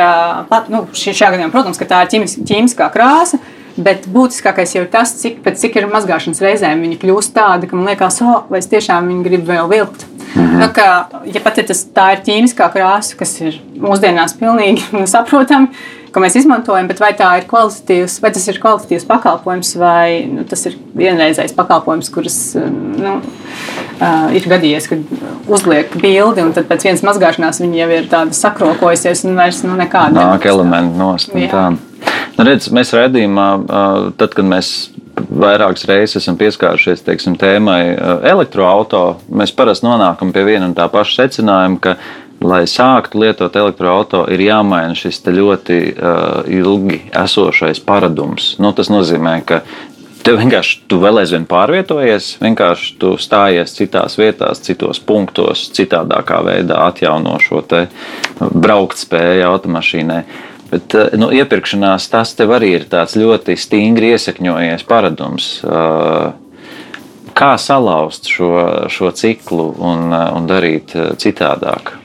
pat, 0.53 0.71
nu, 0.71 0.85
šajā 0.95 1.33
gadījumā, 1.35 1.51
protams, 1.55 1.83
ka 1.83 1.91
tā 1.91 2.05
ir 2.07 2.31
ķīmiskā 2.31 2.89
krāsa. 2.95 3.43
Bet 3.77 4.05
būtiskākais 4.13 4.75
jau 4.77 4.83
ir 4.85 4.91
tas, 4.93 5.15
cik, 5.23 5.41
cik 5.57 5.79
ir 5.81 5.89
mazgāšanas 5.89 6.43
reizēm 6.45 6.83
viņi 6.85 6.99
kļūst 7.01 7.33
tādi, 7.37 7.71
ka 7.71 7.79
man 7.79 7.89
liekas, 7.89 8.21
oh, 8.25 8.45
vai 8.53 8.61
es 8.61 8.69
tiešām 8.69 9.09
viņu 9.09 9.25
gribu 9.25 9.49
vēl 9.49 9.71
vilkt. 9.71 10.05
Mm 10.35 10.43
-hmm. 10.43 10.61
nu, 10.61 10.69
ka, 10.73 11.09
ja 11.29 11.41
pat 11.45 11.59
ja 11.59 11.65
tas, 11.65 11.87
tā 11.95 12.13
ir 12.13 12.23
ķīmiskā 12.27 12.69
krāsa, 12.73 13.17
kas 13.17 13.41
ir 13.41 13.61
mūsdienās 13.81 14.37
pilnīgi 14.37 14.85
saprotama, 15.15 15.69
ko 16.13 16.21
mēs 16.21 16.37
izmantojam, 16.37 16.89
bet 16.89 17.01
vai, 17.01 17.13
ir 17.13 17.47
vai 18.23 18.31
tas 18.31 18.49
ir 18.49 18.61
kvalitatīvs 18.61 19.07
pakalpojums, 19.09 19.77
vai 19.81 20.27
nu, 20.29 20.45
tas 20.45 20.67
ir 20.67 20.77
vienreizējs 20.97 21.55
pakalpojums, 21.57 22.11
kurš 22.13 22.39
nu, 22.99 23.15
uh, 24.01 24.35
ir 24.37 24.49
gadījies, 24.49 24.89
kad 24.89 24.99
uzliek 25.49 25.97
bildi, 25.97 26.45
un 26.45 26.53
tad 26.53 26.69
pēc 26.69 26.85
vienas 26.89 27.05
mazgāšanās 27.09 27.63
viņi 27.65 27.79
jau 27.79 27.89
ir 27.91 28.11
tādi 28.13 28.37
sakrokojusies 28.37 29.25
un 29.25 29.41
vairs 29.41 29.63
nu, 29.65 29.77
nekāda. 29.77 30.29
Nāk 30.35 30.47
elementi 30.47 30.99
nost. 30.99 31.33
Nu, 32.43 32.49
redz, 32.51 32.73
mēs 32.75 32.91
redzījumā, 32.91 33.43
tad, 34.19 34.33
kad 34.35 34.47
mēs 34.51 34.69
vairākas 35.15 35.85
reizes 35.87 36.19
esam 36.19 36.35
pieskārušies 36.41 37.05
teiksim, 37.07 37.37
tēmai 37.39 37.93
elektroautorāta, 38.27 39.21
mēs 39.31 39.53
parasti 39.55 39.87
nonākam 39.87 40.33
pie 40.35 40.43
viena 40.49 40.67
un 40.67 40.75
tā 40.75 40.89
paša 40.91 41.21
secinājuma, 41.21 41.79
ka 41.85 41.95
lai 42.43 42.65
sāktu 42.67 43.23
lietot 43.23 43.61
elektroautorātu, 43.61 44.25
ir 44.35 44.43
jāmaina 44.49 44.99
šis 44.99 45.23
ļoti 45.23 45.79
uh, 45.93 46.43
ilgi 46.51 46.99
esošais 47.23 47.79
paradums. 47.87 48.57
Nu, 48.59 48.75
tas 48.75 48.91
nozīmē, 48.91 49.39
ka 49.47 49.63
Tev 50.23 50.37
vienkārši 50.39 50.85
tu 50.87 51.01
vēl 51.03 51.19
aizvien 51.19 51.49
pārvietojies, 51.51 52.37
vienkārši 52.39 52.93
tu 53.03 53.17
stājies 53.19 53.73
citās 53.75 54.15
vietās, 54.21 54.61
citos 54.63 55.01
punktos, 55.03 55.65
citādākā 55.75 56.39
veidā 56.47 56.77
atjauno 56.85 57.41
šo 57.43 57.65
braukt 58.39 59.03
spēju 59.03 59.49
automašīnai. 59.49 60.21
Bet 60.73 60.97
nu, 61.21 61.29
iepirkšanās 61.37 62.09
tas 62.09 62.33
tev 62.39 62.55
arī 62.57 62.73
ir 62.79 62.87
tāds 62.89 63.19
ļoti 63.21 63.59
stingri 63.61 64.15
iesakņojies 64.15 64.87
paradums. 64.89 65.49
Kā 67.37 67.51
salauzt 67.61 68.29
šo, 68.29 68.53
šo 68.93 69.11
ciklu 69.17 69.69
un, 69.77 70.09
un 70.13 70.49
darīt 70.49 70.97
citādāk? 71.21 71.99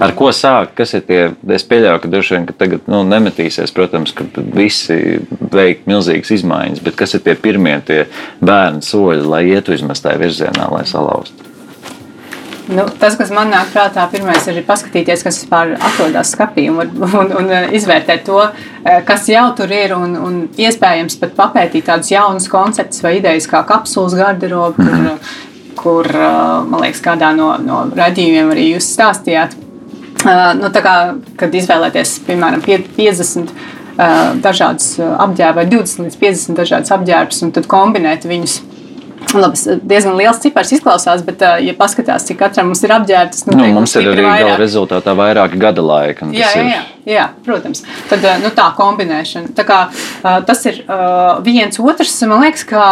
Ar 0.00 0.12
ko 0.14 0.28
sākt? 0.30 0.76
Kas 0.78 0.92
ir 0.94 1.02
tie? 1.08 1.20
Es 1.50 1.64
pieļauju, 1.66 2.02
ka 2.02 2.10
droši 2.10 2.36
vien 2.36 2.44
ka 2.46 2.54
tagad 2.56 2.86
nu, 2.90 3.00
nemetīsies, 3.08 3.72
protams, 3.74 4.12
ka 4.14 4.26
visi 4.54 5.18
veikt 5.54 5.88
milzīgas 5.90 6.30
izmaiņas, 6.36 6.82
bet 6.84 6.98
kas 7.00 7.16
ir 7.16 7.24
tie 7.26 7.34
pirmie 7.38 7.74
tie 7.86 8.04
bērnu 8.44 8.84
soļi, 8.86 9.26
lai 9.26 9.42
ietu 9.50 9.74
vismaz 9.74 10.04
tajā 10.04 10.20
virzienā, 10.22 10.68
lai 10.70 10.84
salauztu? 10.88 11.53
Nu, 12.68 12.86
tas, 13.00 13.18
kas 13.20 13.28
man 13.34 13.50
nāk 13.52 13.74
prātā, 13.74 14.06
pirmais 14.08 14.46
ir 14.48 14.62
paskatīties, 14.64 15.24
kas 15.26 15.42
vispār 15.42 15.74
atrodas 15.76 16.30
skapī 16.32 16.70
un, 16.72 16.94
un, 17.04 17.34
un, 17.40 17.50
izvērtēt 17.76 18.24
to, 18.24 18.38
eh, 18.84 19.02
kas 19.04 19.28
jau 19.28 19.50
tur 19.58 19.72
ir. 19.74 19.92
Un, 19.96 20.14
un 20.16 20.38
iespējams 20.56 21.18
pat 21.20 21.34
papētīt 21.36 21.90
tādus 21.90 22.14
jaunus 22.14 22.48
konceptus 22.48 23.04
vai 23.04 23.18
idejas, 23.18 23.50
kā 23.50 23.60
kapsulas 23.68 24.16
garderoba, 24.16 24.72
kur, 24.78 24.94
-hmm. 24.94 25.36
kur, 25.76 26.08
man 26.70 26.80
liekas, 26.86 27.04
kādā 27.04 27.34
no, 27.36 27.52
no 27.60 27.84
radījumiem 27.92 28.56
arī 28.56 28.70
jūs 28.72 28.88
stāstījāt 28.96 29.58
nu, 30.58 30.70
kā, 30.72 30.96
kad 31.36 31.54
izvēlēties, 31.54 32.18
piemēram, 32.26 32.62
50 32.64 33.52
dažādas 34.42 34.96
apģērbus 34.98 35.58
vai 35.60 35.66
20 35.70 36.06
līdz 36.08 36.16
50 36.22 36.58
dažādas 36.58 36.94
apģērbus 36.96 37.42
un 37.46 37.52
tad 37.54 37.68
kombinēt 37.70 38.24
viņus. 38.26 38.62
Labi, 39.34 39.78
diezgan 39.82 40.18
liels 40.18 40.38
cipars 40.42 40.70
izklausās, 40.76 41.24
bet, 41.26 41.42
ja 41.64 41.74
paskatās, 41.78 42.26
cik 42.28 42.38
katram 42.42 42.70
mums 42.70 42.84
ir 42.86 42.94
apģērbs, 42.94 43.46
nu, 43.48 43.56
nu, 43.58 43.70
mums 43.78 43.96
ir 43.98 44.10
arī 44.12 44.26
gala 44.28 44.58
rezultātā 44.60 45.16
vairāki 45.18 45.58
gada 45.62 45.82
laika. 45.84 46.28
Jā, 46.34 46.52
jā, 46.54 46.64
jā, 46.68 46.84
jā, 47.16 47.26
protams. 47.46 47.82
Tad 48.10 48.26
nu, 48.44 48.52
tā 48.54 48.68
kombinēšana. 48.78 49.54
Tā 49.56 49.66
kā, 49.68 49.80
tas 50.22 50.64
ir 50.70 50.84
viens 51.46 51.80
otrs, 51.82 52.16
man 52.30 52.44
liekas, 52.46 52.66
ka 52.68 52.86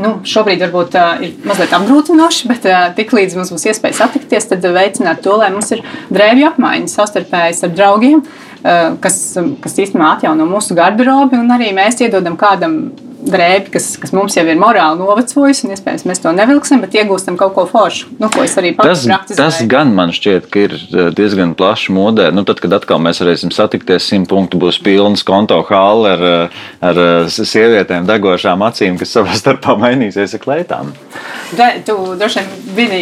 nu, 0.00 0.12
šobrīd 0.28 0.62
varbūt 0.66 0.96
uh, 0.98 1.22
ir 1.24 1.34
mazliet 1.48 1.74
apgrūtinoši, 1.76 2.48
bet 2.50 2.66
uh, 2.68 2.86
tiklīdz 2.96 3.36
mums 3.38 3.52
būs 3.54 3.66
iespēja 3.70 3.98
satikties, 4.02 4.48
tad 4.50 4.64
veicināt 4.74 5.22
to, 5.24 5.34
lai 5.40 5.50
mums 5.54 5.72
ir 5.74 5.82
drēbju 6.12 6.52
apmaiņa 6.52 6.92
savstarpējas 6.92 7.64
ar 7.66 7.74
draugiem, 7.74 8.22
uh, 8.22 8.94
kas, 9.02 9.18
kas 9.64 9.78
īstenībā 9.84 10.14
atjauno 10.16 10.46
mūsu 10.48 10.76
garderobi, 10.78 11.40
un 11.40 11.52
arī 11.54 11.72
mēs 11.76 12.00
iedodam 12.04 12.38
kādam 12.40 12.78
drēbi, 13.22 13.70
kas, 13.74 13.86
kas 14.00 14.12
mums 14.14 14.34
jau 14.36 14.44
ir 14.48 14.58
morāli 14.58 14.98
novecojusi, 15.00 15.66
un 15.66 15.74
iespējams 15.76 16.04
mēs 16.08 16.22
to 16.22 16.32
nevilksim, 16.34 16.82
bet 16.82 16.96
iegūstam 16.98 17.36
kaut 17.40 17.54
ko 17.56 17.64
foršu. 17.70 18.10
Nu, 18.18 18.30
ko 18.32 18.44
tas, 18.44 19.04
tas 19.36 19.60
gan 19.70 19.92
man 19.96 20.12
šķiet, 20.14 20.48
ka 20.52 20.64
ir 20.66 20.74
eh, 20.76 21.10
diezgan 21.14 21.54
plaši 21.58 21.94
modē. 21.94 22.30
Nu, 22.34 22.44
tad, 22.48 22.62
kad 22.62 22.74
atkal 22.76 23.00
mēs 23.02 23.22
varēsim 23.22 23.52
satikties, 23.54 24.08
simt 24.10 24.30
punktu 24.32 24.60
būs 24.62 24.80
pilns 24.82 25.24
konto 25.26 25.60
hāli 25.68 26.10
ar, 26.12 26.24
eh, 26.28 26.62
ar 26.90 27.02
eh, 27.04 27.30
sievietēm 27.32 28.08
degošām 28.08 28.66
acīm, 28.66 28.98
kas 29.00 29.14
savā 29.14 29.36
starpā 29.38 29.76
mainīsies 29.80 30.36
ar 30.38 30.42
kleitām. 30.42 30.92
Tu 31.52 31.96
droši 32.18 32.42
vien 32.42 32.50
biji 32.76 33.00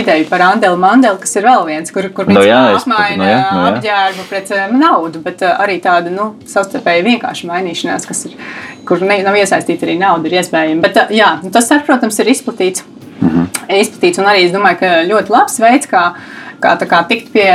ideja 0.00 0.26
par 0.30 0.44
Andelu 0.52 0.78
Mandelu, 0.80 1.18
kas 1.20 1.34
ir 1.36 1.48
vēl 1.48 1.66
viens, 1.68 1.92
kur, 1.94 2.06
kur 2.14 2.30
no, 2.30 2.44
jā, 2.46 2.60
apmaina 2.78 3.18
no, 3.18 3.28
jā, 3.28 3.38
no, 3.42 3.62
jā. 3.64 3.72
apģērbu 3.74 4.26
pret 4.30 4.52
naudu, 4.78 5.22
bet 5.24 5.42
arī 5.48 5.80
tāda 5.82 6.12
nu, 6.14 6.30
savstarpēji 6.48 7.06
vienkārša 7.08 7.50
mainīšanās, 7.50 8.06
kas 8.08 8.28
ir 8.28 8.36
kur 8.88 9.02
ne, 9.04 9.20
nav 9.26 9.36
iesaistīta 9.36 9.86
arī 9.86 9.98
nauda, 10.00 10.30
ir 10.30 10.38
iespējama. 10.40 10.84
Bet 10.86 11.12
jā, 11.14 11.34
nu, 11.44 11.52
tas, 11.54 11.68
ar, 11.74 11.84
protams, 11.86 12.18
ir 12.22 12.32
izplatīts. 12.34 12.84
-hmm. 13.20 13.48
izplatīts. 13.80 14.20
Un 14.22 14.30
arī 14.30 14.46
es 14.46 14.54
domāju, 14.54 14.80
ka 14.82 14.94
ļoti 15.08 15.34
labs 15.34 15.60
veids, 15.62 15.90
kā, 15.90 16.06
kā, 16.62 16.78
kā 16.88 17.04
tikt 17.10 17.32
pie 17.34 17.50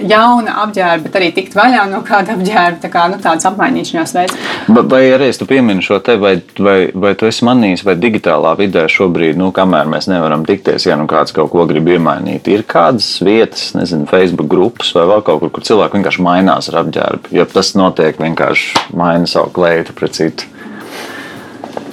jauna 0.00 0.54
apģērba, 0.62 1.02
bet 1.04 1.16
arī 1.18 1.26
tikt 1.36 1.54
vaļā 1.56 1.82
no 1.90 2.00
kāda 2.06 2.32
apģērba. 2.36 2.78
Tā 2.80 2.88
kā 2.92 3.02
nu, 3.12 3.18
tāds 3.20 3.44
apmainīšanās 3.48 4.14
veids. 4.16 4.36
Vai, 4.70 5.02
arī 5.12 5.28
es 5.28 5.40
pieminu 5.44 5.84
šo 5.84 5.98
te, 6.04 6.14
vai, 6.20 6.38
vai, 6.58 6.78
vai 6.94 7.12
tu 7.18 7.28
esi 7.28 7.44
manījis, 7.44 7.84
vai 7.84 7.96
digitālā 8.00 8.54
vidē 8.58 8.86
šobrīd, 8.90 9.36
nu, 9.40 9.50
kamēr 9.56 9.90
mēs 9.92 10.08
nevaram 10.08 10.46
tikties, 10.48 10.86
ja 10.88 10.96
nu 10.96 11.04
kāds 11.10 11.34
kaut 11.36 11.52
ko 11.52 11.66
grib 11.68 11.90
iemainīt, 11.92 12.48
ir 12.48 12.64
kādas 12.68 13.10
vietas, 13.24 13.70
nezinu, 13.76 14.08
Facebook 14.10 14.48
grupas 14.50 14.94
vai 14.96 15.04
vēl 15.10 15.26
kaut 15.26 15.42
kur, 15.44 15.52
kur 15.58 15.66
cilvēki 15.68 16.00
vienkārši 16.00 16.24
mainās 16.24 16.72
ar 16.72 16.80
apģērbu. 16.84 17.34
Jo 17.36 17.48
tas 17.50 17.74
notiek 17.76 18.20
vienkārši 18.20 18.88
maina 18.96 19.28
savu 19.28 19.52
kleitu 19.60 19.96
pret 19.96 20.16
citu. 20.16 20.48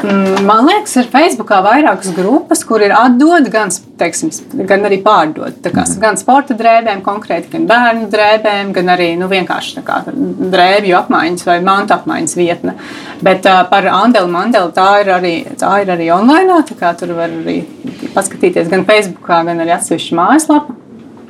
Mm, 0.03 0.43
man 0.45 0.67
liekas, 0.67 0.93
ir 0.99 1.07
Facebookā 1.09 1.57
vairākas 1.65 2.11
grupas, 2.13 2.61
kur 2.67 2.83
ir 2.85 2.93
atdod, 2.93 3.47
gan, 3.53 3.71
teiksim, 3.97 4.29
gan 4.69 4.85
arī 4.85 4.99
pārdod. 5.05 5.57
Kā, 5.63 5.83
mm. 5.83 5.97
Gan 6.03 6.19
sporta 6.19 6.57
drēbēm, 6.57 7.01
konkrēti, 7.05 7.49
gan 7.55 7.65
bērnu 7.69 8.09
drēbēm, 8.13 8.71
gan 8.75 8.93
arī 8.93 9.09
nu, 9.17 9.29
vienkārši 9.31 9.83
kā, 9.87 10.03
drēbju 10.07 10.97
apmaiņas 10.99 11.47
vai 11.49 11.57
mantu 11.65 11.97
apmaiņas 11.97 12.37
vietne. 12.37 12.77
Bet 13.25 13.49
uh, 13.49 13.63
par 13.71 13.89
Andelu 13.89 14.29
Mandelu 14.31 14.73
tā 14.75 14.89
ir 15.01 15.13
arī, 15.17 15.35
tā 15.57 15.73
ir 15.81 15.93
arī 15.95 16.11
online. 16.13 16.61
Tur 16.67 17.13
var 17.17 17.31
arī 17.31 17.61
paskatīties 18.13 18.69
gan 18.71 18.85
Facebookā, 18.87 19.41
gan 19.47 19.63
arī 19.63 19.73
atsevišķi 19.75 20.17
mājaslapā. 20.17 20.77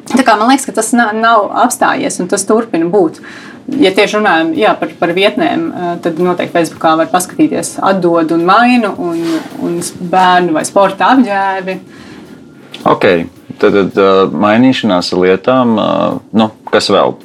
Tā 0.08 0.24
kā 0.24 0.38
man 0.40 0.52
liekas, 0.52 0.68
ka 0.68 0.76
tas 0.78 0.94
nav, 0.96 1.16
nav 1.20 1.50
apstājies 1.66 2.22
un 2.24 2.30
tas 2.32 2.46
turpina 2.48 2.88
būt. 2.92 3.20
Ja 3.68 3.92
tieši 3.92 4.16
runājam 4.16 4.54
jā, 4.56 4.72
par, 4.80 4.94
par 4.96 5.12
vietnēm, 5.12 5.64
tad 6.04 6.20
noteikti 6.24 6.56
Facebookā 6.56 6.94
var 7.02 7.10
paskatīties 7.12 7.74
atdod 7.84 8.32
un 8.32 8.46
mainu 8.48 8.94
un, 9.04 9.18
un 9.60 9.82
bērnu 10.14 10.56
vai 10.56 10.64
sporta 10.68 11.10
apģērbi. 11.18 11.76
Ok, 12.88 13.08
tad, 13.60 13.76
tad 13.92 14.38
mainīšanās 14.40 15.12
lietām, 15.20 15.76
nu, 16.32 16.48
kas 16.72 16.88
vēl? 16.96 17.18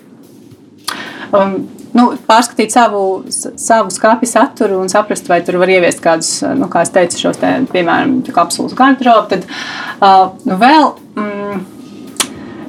Um, 1.33 1.55
nu, 1.97 2.09
pārskatīt 2.27 2.75
savu, 2.75 3.05
savu 3.31 3.93
skāpju 3.95 4.29
saturu 4.29 4.83
un 4.83 4.91
saprast, 4.93 5.31
vai 5.31 5.41
tur 5.47 5.61
var 5.63 5.71
ieviest 5.73 6.03
kādus, 6.05 6.35
nu, 6.59 6.67
kā 6.73 6.83
es 6.83 6.93
teicu, 6.93 7.21
šos, 7.23 7.39
te, 7.41 7.55
piemēram, 7.73 8.19
kapsulas 8.35 8.75
garderobu. 8.77 9.31
Tad 9.31 9.47
uh, 9.47 10.33
nu, 10.49 10.59
vēl 10.61 10.91
mm, 11.23 11.63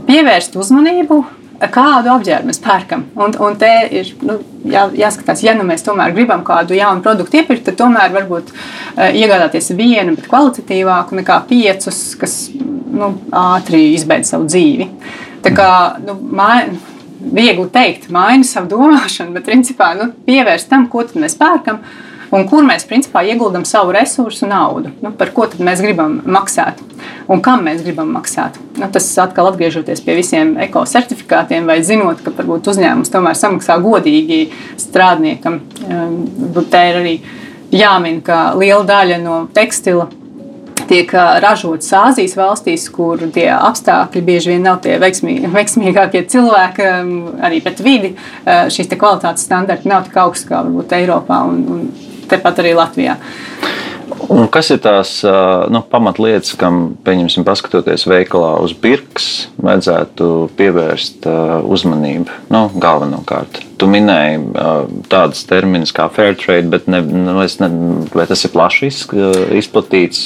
pievērst 0.08 0.60
uzmanību 0.60 1.24
kādu 1.72 2.12
apģērbu 2.14 2.50
mēs 2.50 2.62
pērkam. 2.64 3.06
Un, 3.16 3.36
un 3.44 3.58
te 3.60 3.72
ir 4.00 4.14
nu, 4.26 4.38
jā, 4.68 4.88
jāskatās, 4.98 5.44
ja 5.46 5.56
nu 5.58 5.66
mēs 5.68 5.86
tomēr 5.86 6.16
gribam 6.16 6.44
kādu 6.48 6.78
jaunu 6.78 7.04
produktu 7.06 7.40
iepirkt, 7.40 7.66
tad 7.68 7.78
tomēr 7.80 8.14
varbūt 8.16 8.54
uh, 8.54 9.10
iegādāties 9.10 9.72
vienu, 9.78 10.16
bet 10.18 10.30
kvalitatīvāku 10.32 11.20
nekā 11.22 11.40
piecus, 11.50 12.02
kas 12.20 12.40
nu, 12.54 13.14
ātri 13.32 13.92
izbeidz 13.94 14.34
savu 14.34 14.50
dzīvi. 14.50 14.90
Tā 15.44 15.52
kā 15.56 15.70
nu, 16.04 16.18
mai, 16.36 16.72
viegli 17.24 17.68
teikt, 17.74 18.10
maina 18.14 18.48
savu 18.48 18.72
domāšanu, 18.74 19.36
bet 19.36 19.48
principā 19.48 19.94
nu, 20.00 20.12
pievērst 20.28 20.70
tam, 20.72 20.88
ko 20.92 21.06
mēs 21.20 21.38
pērkam. 21.40 21.84
Un 22.34 22.48
kur 22.50 22.66
mēs 22.66 22.88
principā 22.90 23.24
ieguldam 23.30 23.66
savu 23.68 23.94
resursu 23.96 24.50
naudu. 24.50 24.94
Nu, 25.04 25.14
par 25.18 25.34
ko 25.36 25.48
mēs 25.60 25.84
gribam 25.84 26.20
maksāt 26.26 26.82
un 27.32 27.42
kam 27.44 27.64
mēs 27.68 27.84
gribam 27.86 28.12
maksāt. 28.16 28.58
Nu, 28.80 28.90
tas 28.92 29.08
atkal 29.22 29.52
atgriežoties 29.52 30.04
pie 30.04 30.18
visiem 30.18 30.56
ekocertifikātiem 30.64 31.70
vai 31.70 31.80
zinot, 31.86 32.24
ka 32.24 32.34
varbūt 32.36 32.72
uzņēmums 32.74 33.14
tomēr 33.14 33.38
samaksā 33.40 33.78
godīgi 33.84 34.42
strādniekam. 34.82 35.62
Tā 36.74 36.84
ir 36.90 37.00
arī 37.04 37.16
jāmin, 37.74 38.22
ka 38.26 38.52
liela 38.58 38.84
daļa 38.88 39.22
no 39.24 39.40
tekstila 39.54 40.10
tiek 40.90 41.12
ražotas 41.14 41.92
Āzijas 41.96 42.34
valstīs, 42.36 42.86
kur 42.92 43.22
tie 43.34 43.48
apstākļi 43.54 44.24
bieži 44.26 44.52
vien 44.52 44.66
nav 44.68 44.82
tie 44.84 44.98
veiksmī, 45.02 45.38
veiksmīgākie 45.54 46.26
cilvēki, 46.30 46.90
arī 47.46 47.62
pret 47.64 47.84
vidi. 47.86 48.14
Šīs 48.44 48.92
kvalitātes 48.92 49.46
standarti 49.48 49.90
nav 49.90 50.10
tik 50.10 50.18
augsti 50.26 50.50
kā 50.50 50.64
varbūt 50.66 50.98
Eiropā 50.98 51.40
un, 51.48 51.62
un 51.72 52.12
tepat 52.34 52.64
arī 52.64 52.76
Latvijā. 52.78 53.18
Un 54.34 54.48
kas 54.52 54.70
ir 54.74 54.80
tās 54.84 55.18
nu, 55.74 55.82
pamatlietas, 55.90 56.54
kam, 56.60 56.96
pieņemsim, 57.06 57.44
paskatoties 57.48 58.06
veikalā 58.08 58.56
uz 58.64 58.74
birks, 58.78 59.28
vajadzētu 59.62 60.30
pievērst 60.58 61.28
uzmanību? 61.76 62.40
Nu, 62.54 62.66
galvenokārt. 62.82 63.62
Tu 63.80 63.90
minēji 63.90 64.40
tādas 65.12 65.44
terminas 65.50 65.94
kā 65.96 66.08
fair 66.14 66.38
trade, 66.40 66.70
bet 66.72 66.88
ne, 66.92 67.02
nu, 67.04 67.36
ne, 67.36 67.70
vai 68.16 68.28
tas 68.30 68.46
ir 68.46 68.54
plaši 68.56 68.92
izplatīts? 69.60 70.24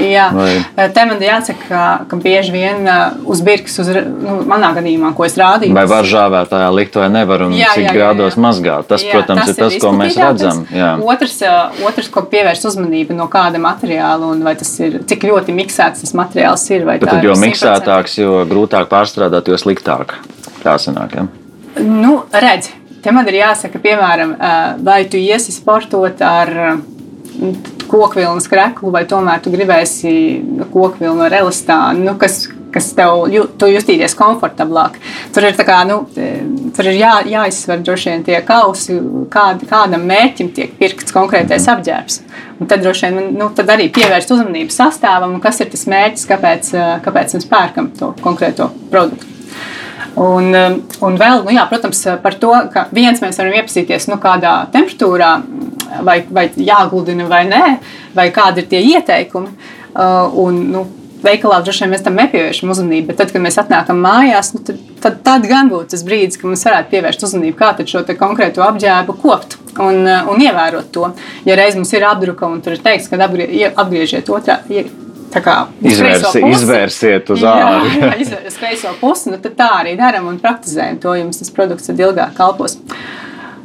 Jā, 0.00 0.26
Vai... 0.32 0.50
Te 0.94 1.04
man 1.08 1.20
jāsaka, 1.22 1.66
ka, 1.68 1.82
ka 2.08 2.18
bieži 2.20 2.52
vien 2.54 2.86
eh, 2.88 3.16
uz 3.28 3.42
birkas, 3.44 3.76
uz, 3.82 3.90
nu, 3.90 4.38
manā 4.48 4.70
gadījumā, 4.76 5.12
ko 5.16 5.26
es 5.26 5.36
rādīju. 5.40 5.74
Vai 5.76 5.84
var 5.90 6.08
žāvērtājā 6.08 6.70
likt 6.74 6.98
vai 7.00 7.08
nevar, 7.12 7.44
un 7.46 7.56
jā, 7.58 7.72
cik 7.76 7.88
jā, 7.88 7.94
grādos 7.96 8.36
jā. 8.36 8.42
mazgāt. 8.44 8.88
Tas, 8.90 9.04
jā, 9.04 9.14
protams, 9.16 9.42
tas 9.44 9.54
ir 9.54 9.60
tas, 9.60 9.76
ko 9.82 9.92
mēs 9.96 10.18
redzam. 10.20 10.62
Jā. 10.74 10.92
Otrs, 11.14 11.36
eh, 11.44 11.82
otrs, 11.90 12.10
ko 12.12 12.24
pievērst 12.30 12.68
uzmanību 12.70 13.16
no 13.18 13.28
kāda 13.32 13.60
materiāla, 13.62 14.32
un 14.34 14.44
vai 14.46 14.54
tas 14.60 14.72
ir, 14.82 15.00
cik 15.10 15.26
ļoti 15.30 15.56
miksēts 15.56 16.06
tas 16.06 16.16
materiāls 16.18 16.66
ir. 16.72 16.86
Tad, 17.02 17.20
jo 17.26 17.36
miksētāks, 17.40 18.20
jo 18.22 18.42
grūtāk 18.50 18.90
pārstrādāt, 18.92 19.50
jo 19.50 19.58
sliktāk 19.60 20.16
tā 20.64 20.76
sanāk. 20.80 21.18
Ja? 21.18 21.26
Nu, 21.80 22.22
redz, 22.32 22.70
te 23.02 23.12
man 23.14 23.28
ir 23.30 23.40
jāsaka, 23.40 23.80
piemēram, 23.82 24.34
vai 24.84 25.02
tu 25.10 25.20
iesi 25.20 25.54
sportot 25.54 26.24
ar 26.24 26.54
kokvilnas 27.90 28.48
kreklu, 28.50 28.92
vai 28.94 29.04
tomēr 29.08 29.42
tu 29.42 29.52
gribēsi 29.52 30.12
kokvilnu 30.72 31.24
ar 31.26 31.36
elastānu, 31.40 32.04
nu, 32.06 32.14
kas, 32.20 32.44
kas 32.74 32.90
tev 32.96 33.24
ju, 33.32 33.46
justīsies 33.72 34.14
komfortablāk. 34.18 34.98
Tur 35.34 35.48
ir, 35.48 35.56
kā, 35.66 35.80
nu, 35.88 36.02
tur 36.76 36.90
ir 36.90 37.00
jā, 37.00 37.14
jāizsver 37.32 37.82
droši 37.86 38.12
vien 38.12 38.26
tie 38.28 38.38
kausi, 38.46 39.00
kād, 39.32 39.64
kādam 39.70 40.06
mērķim 40.10 40.52
tiek 40.56 40.76
pirkts 40.78 41.16
konkrētais 41.16 41.66
apģērbs. 41.72 42.20
Un 42.60 42.70
tad 42.70 42.84
droši 42.84 43.10
vien 43.10 43.34
nu, 43.40 43.50
tad 43.56 43.72
arī 43.72 43.88
pievērst 43.94 44.30
uzmanību 44.36 44.74
sastāvam, 44.74 45.38
kas 45.42 45.62
ir 45.64 45.72
tas 45.72 45.86
mērķis, 45.90 46.28
kāpēc, 46.30 46.72
kāpēc 47.06 47.36
mēs 47.38 47.50
pērkam 47.50 47.92
to 47.98 48.14
konkrēto 48.22 48.70
produktu. 48.92 49.36
Un, 50.20 50.50
un 51.06 51.16
vēl, 51.16 51.44
nu 51.46 51.52
jā, 51.54 51.62
protams, 51.70 52.00
par 52.22 52.34
to, 52.42 52.50
ka 52.72 52.88
viens 52.94 53.22
mēs 53.22 53.38
varam 53.38 53.54
iepazīties, 53.60 54.08
nu, 54.10 54.18
kādā 54.20 54.54
temperatūrā 54.74 55.36
vai, 56.06 56.20
vai 56.30 56.48
jāguldina 56.56 57.28
vai 57.30 57.44
nē, 57.48 57.66
vai 58.16 58.30
kādi 58.34 58.64
ir 58.64 58.70
tie 58.70 58.80
ieteikumi. 58.94 59.52
Uh, 59.90 60.30
un, 60.38 60.58
nu, 60.70 60.84
veikalā 61.24 61.60
droši 61.64 61.84
vien 61.84 61.92
mēs 61.94 62.04
tam 62.06 62.16
nepievēršam 62.18 62.70
uzmanību, 62.72 63.10
bet 63.10 63.18
tad, 63.20 63.32
kad 63.34 63.42
mēs 63.44 63.58
atnākam 63.60 64.00
mājās, 64.04 64.52
nu, 64.54 64.62
tad, 64.64 64.78
tad, 65.02 65.18
tad 65.26 65.48
gan 65.50 65.68
būtu 65.72 65.92
tas 65.94 66.04
brīdis, 66.06 66.38
kad 66.40 66.50
mums 66.50 66.64
varētu 66.68 66.92
pievērst 66.94 67.26
uzmanību, 67.28 67.58
kā 67.58 67.74
šo 67.90 68.04
konkrēto 68.20 68.64
apģērbu 68.64 69.18
kopt 69.20 69.58
un, 69.76 70.00
uh, 70.06 70.30
un 70.30 70.40
ievērot 70.46 70.90
to. 70.94 71.10
Ja 71.48 71.58
reiz 71.58 71.76
mums 71.78 71.92
ir 71.96 72.06
apdruka 72.08 72.48
un 72.48 72.62
tur 72.64 72.78
ir 72.78 72.82
teikts, 72.84 73.10
ka 73.10 73.20
apgriežiet 73.20 74.32
otrā. 74.32 74.60
Izvērsi, 75.30 76.40
izvērsiet 76.42 77.28
uz 77.30 77.44
ārā. 77.46 77.84
Jā 78.00 78.14
izvērsiet 78.18 78.48
uz 78.50 78.56
kreiso 78.58 78.94
pusi. 78.98 79.30
Nu, 79.30 79.38
tad 79.42 79.54
tā 79.58 79.68
arī 79.82 79.94
darām 79.98 80.26
un 80.30 80.40
praktizējam 80.42 80.98
to. 81.02 81.14
Jums 81.20 81.38
tas 81.38 81.52
produkts 81.54 81.86
tad 81.86 82.02
ilgāk 82.02 82.34
kalpos. 82.38 82.80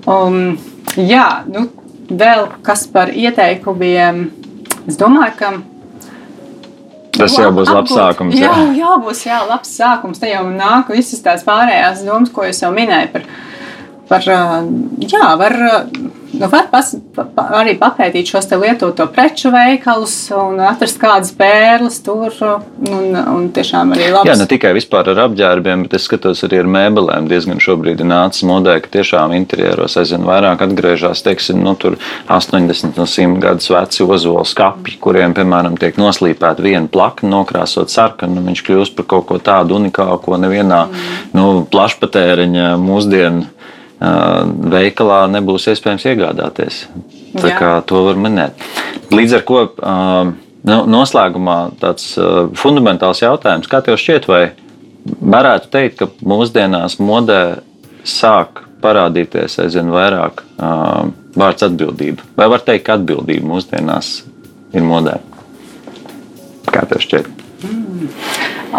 Um, 0.06 0.60
jā, 0.94 1.26
nu, 1.50 1.66
Vēl 2.10 2.50
kas 2.66 2.86
par 2.92 3.10
ieteikumiem? 3.10 4.28
Es 4.86 5.00
domāju, 5.00 5.34
ka. 5.40 5.54
Tas 7.16 7.38
jau 7.40 7.50
būs 7.56 7.72
labs 7.72 7.94
sākums. 7.96 8.36
Jā, 8.38 8.52
jā, 8.52 8.66
jā 8.82 8.94
būs 9.02 9.24
jā, 9.26 9.40
labs 9.48 9.72
sākums. 9.78 10.20
Te 10.22 10.30
jau 10.30 10.44
nāk 10.52 10.92
visas 10.94 11.24
tās 11.26 11.46
pārējās 11.48 12.04
domas, 12.06 12.34
ko 12.36 12.46
es 12.46 12.62
jau 12.62 12.74
minēju 12.76 13.14
par, 13.16 13.26
par 14.12 14.28
jā, 14.28 15.26
var 15.40 15.58
nu, 16.40 16.50
var 16.52 16.68
pas, 16.72 16.92
pa, 17.16 17.26
arī 17.62 17.76
papētīt 17.80 18.30
šos 18.32 18.50
lietoto 18.56 19.08
preču 19.12 19.52
veikalus 19.54 20.14
un 20.36 20.60
atrast 20.64 21.00
kādas 21.02 21.34
pērles 21.36 22.02
tur. 22.06 22.34
Un, 22.86 23.16
un 23.16 23.48
tiešām 23.56 23.94
arī 23.96 24.10
labs. 24.12 24.30
Jā, 24.30 24.36
ne 24.40 24.48
tikai 24.50 24.74
vispār 24.76 25.10
ar 25.14 25.22
apģērbiem, 25.28 25.86
bet 25.86 25.96
es 25.98 26.08
skatos 26.10 26.44
arī 26.48 26.62
ar 26.64 26.70
mēbelēm. 26.72 27.30
Diezgan 27.32 27.62
šobrīd 27.64 28.04
ir 28.04 28.10
nācis 28.10 28.46
modē, 28.48 28.78
ka 28.84 28.92
tiešām 28.98 29.34
interjeros 29.38 29.98
aizvien 30.02 30.26
vairāk 30.28 30.64
atgriežas, 30.66 31.24
teiksim, 31.26 31.64
nu, 31.66 31.76
80 31.76 33.00
no 33.00 33.08
100 33.10 33.40
gadus 33.44 33.70
veci 33.72 34.04
ozola 34.04 34.46
skati, 34.48 34.98
kuriem, 35.02 35.36
piemēram, 35.38 35.78
tiek 35.80 35.98
noslīpēta 36.02 36.64
viena 36.66 36.90
plaka, 36.92 37.28
nokrāsot 37.30 37.94
sarkanu. 37.94 38.44
Viņš 38.46 38.64
kļūst 38.68 38.98
par 38.98 39.10
kaut 39.16 39.30
ko 39.32 39.40
tādu 39.42 39.80
unikālu, 39.80 40.20
ko 40.24 40.40
nevienā 40.42 40.86
mm. 40.88 41.36
nu, 41.38 41.50
plašpatēriņa 41.72 42.76
mūsdienu 42.82 43.55
veikalā 44.76 45.26
nebūs 45.32 45.70
iespējams 45.72 46.06
iegādāties. 46.12 46.82
Tā 47.36 47.54
kā 47.60 47.72
to 47.88 48.04
var 48.08 48.20
minēt. 48.20 48.62
Līdz 49.14 49.38
ar 49.40 49.46
to 49.48 49.62
nu, 50.66 50.78
noslēgumā 50.96 51.58
tāds 51.82 52.14
fundamentāls 52.60 53.24
jautājums, 53.24 53.70
kā 53.72 53.82
tev 53.86 54.00
šķiet, 54.02 54.30
vai 54.32 54.44
varētu 55.06 55.72
teikt, 55.74 56.00
ka 56.02 56.10
mūsdienās 56.26 57.00
modē 57.04 57.42
sāk 58.06 58.64
parādīties 58.86 59.60
aizvien 59.64 59.92
vairāk 59.94 60.46
vārds 61.36 61.68
atbildība? 61.68 62.26
Vai 62.38 62.50
var 62.54 62.64
teikt, 62.66 62.86
ka 62.88 63.00
atbildība 63.00 63.56
mūsdienās 63.56 64.16
ir 64.76 64.86
modē? 64.86 65.20
Kā 66.72 66.88
tev 66.90 67.04
šķiet? 67.04 67.30
Mm 67.66 68.35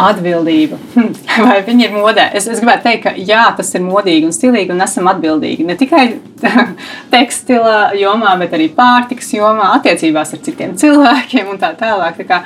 atbildība. 0.07 0.79
Vai 1.47 1.59
viņi 1.67 1.89
ir 1.89 1.97
modē? 1.97 2.29
Es, 2.37 2.49
es 2.51 2.61
gribētu 2.63 2.87
teikt, 2.89 3.03
ka 3.07 3.15
jā, 3.17 3.45
tas 3.59 3.73
ir 3.75 3.85
modīgi 3.85 4.29
un 4.29 4.35
stilīgi, 4.37 4.73
un 4.75 4.85
esam 4.85 5.11
atbildīgi 5.13 5.67
ne 5.67 5.77
tikai 5.79 6.05
tekstila 7.15 7.93
jomā, 7.99 8.37
bet 8.41 8.57
arī 8.57 8.71
pārtikas 8.77 9.33
jomā, 9.37 9.73
attiecībās 9.79 10.35
ar 10.37 10.45
citiem 10.47 10.77
cilvēkiem 10.81 11.53
un 11.53 11.61
tā 11.63 11.73
tālāk. 11.79 12.21
Tā 12.21 12.29
kā, 12.29 12.43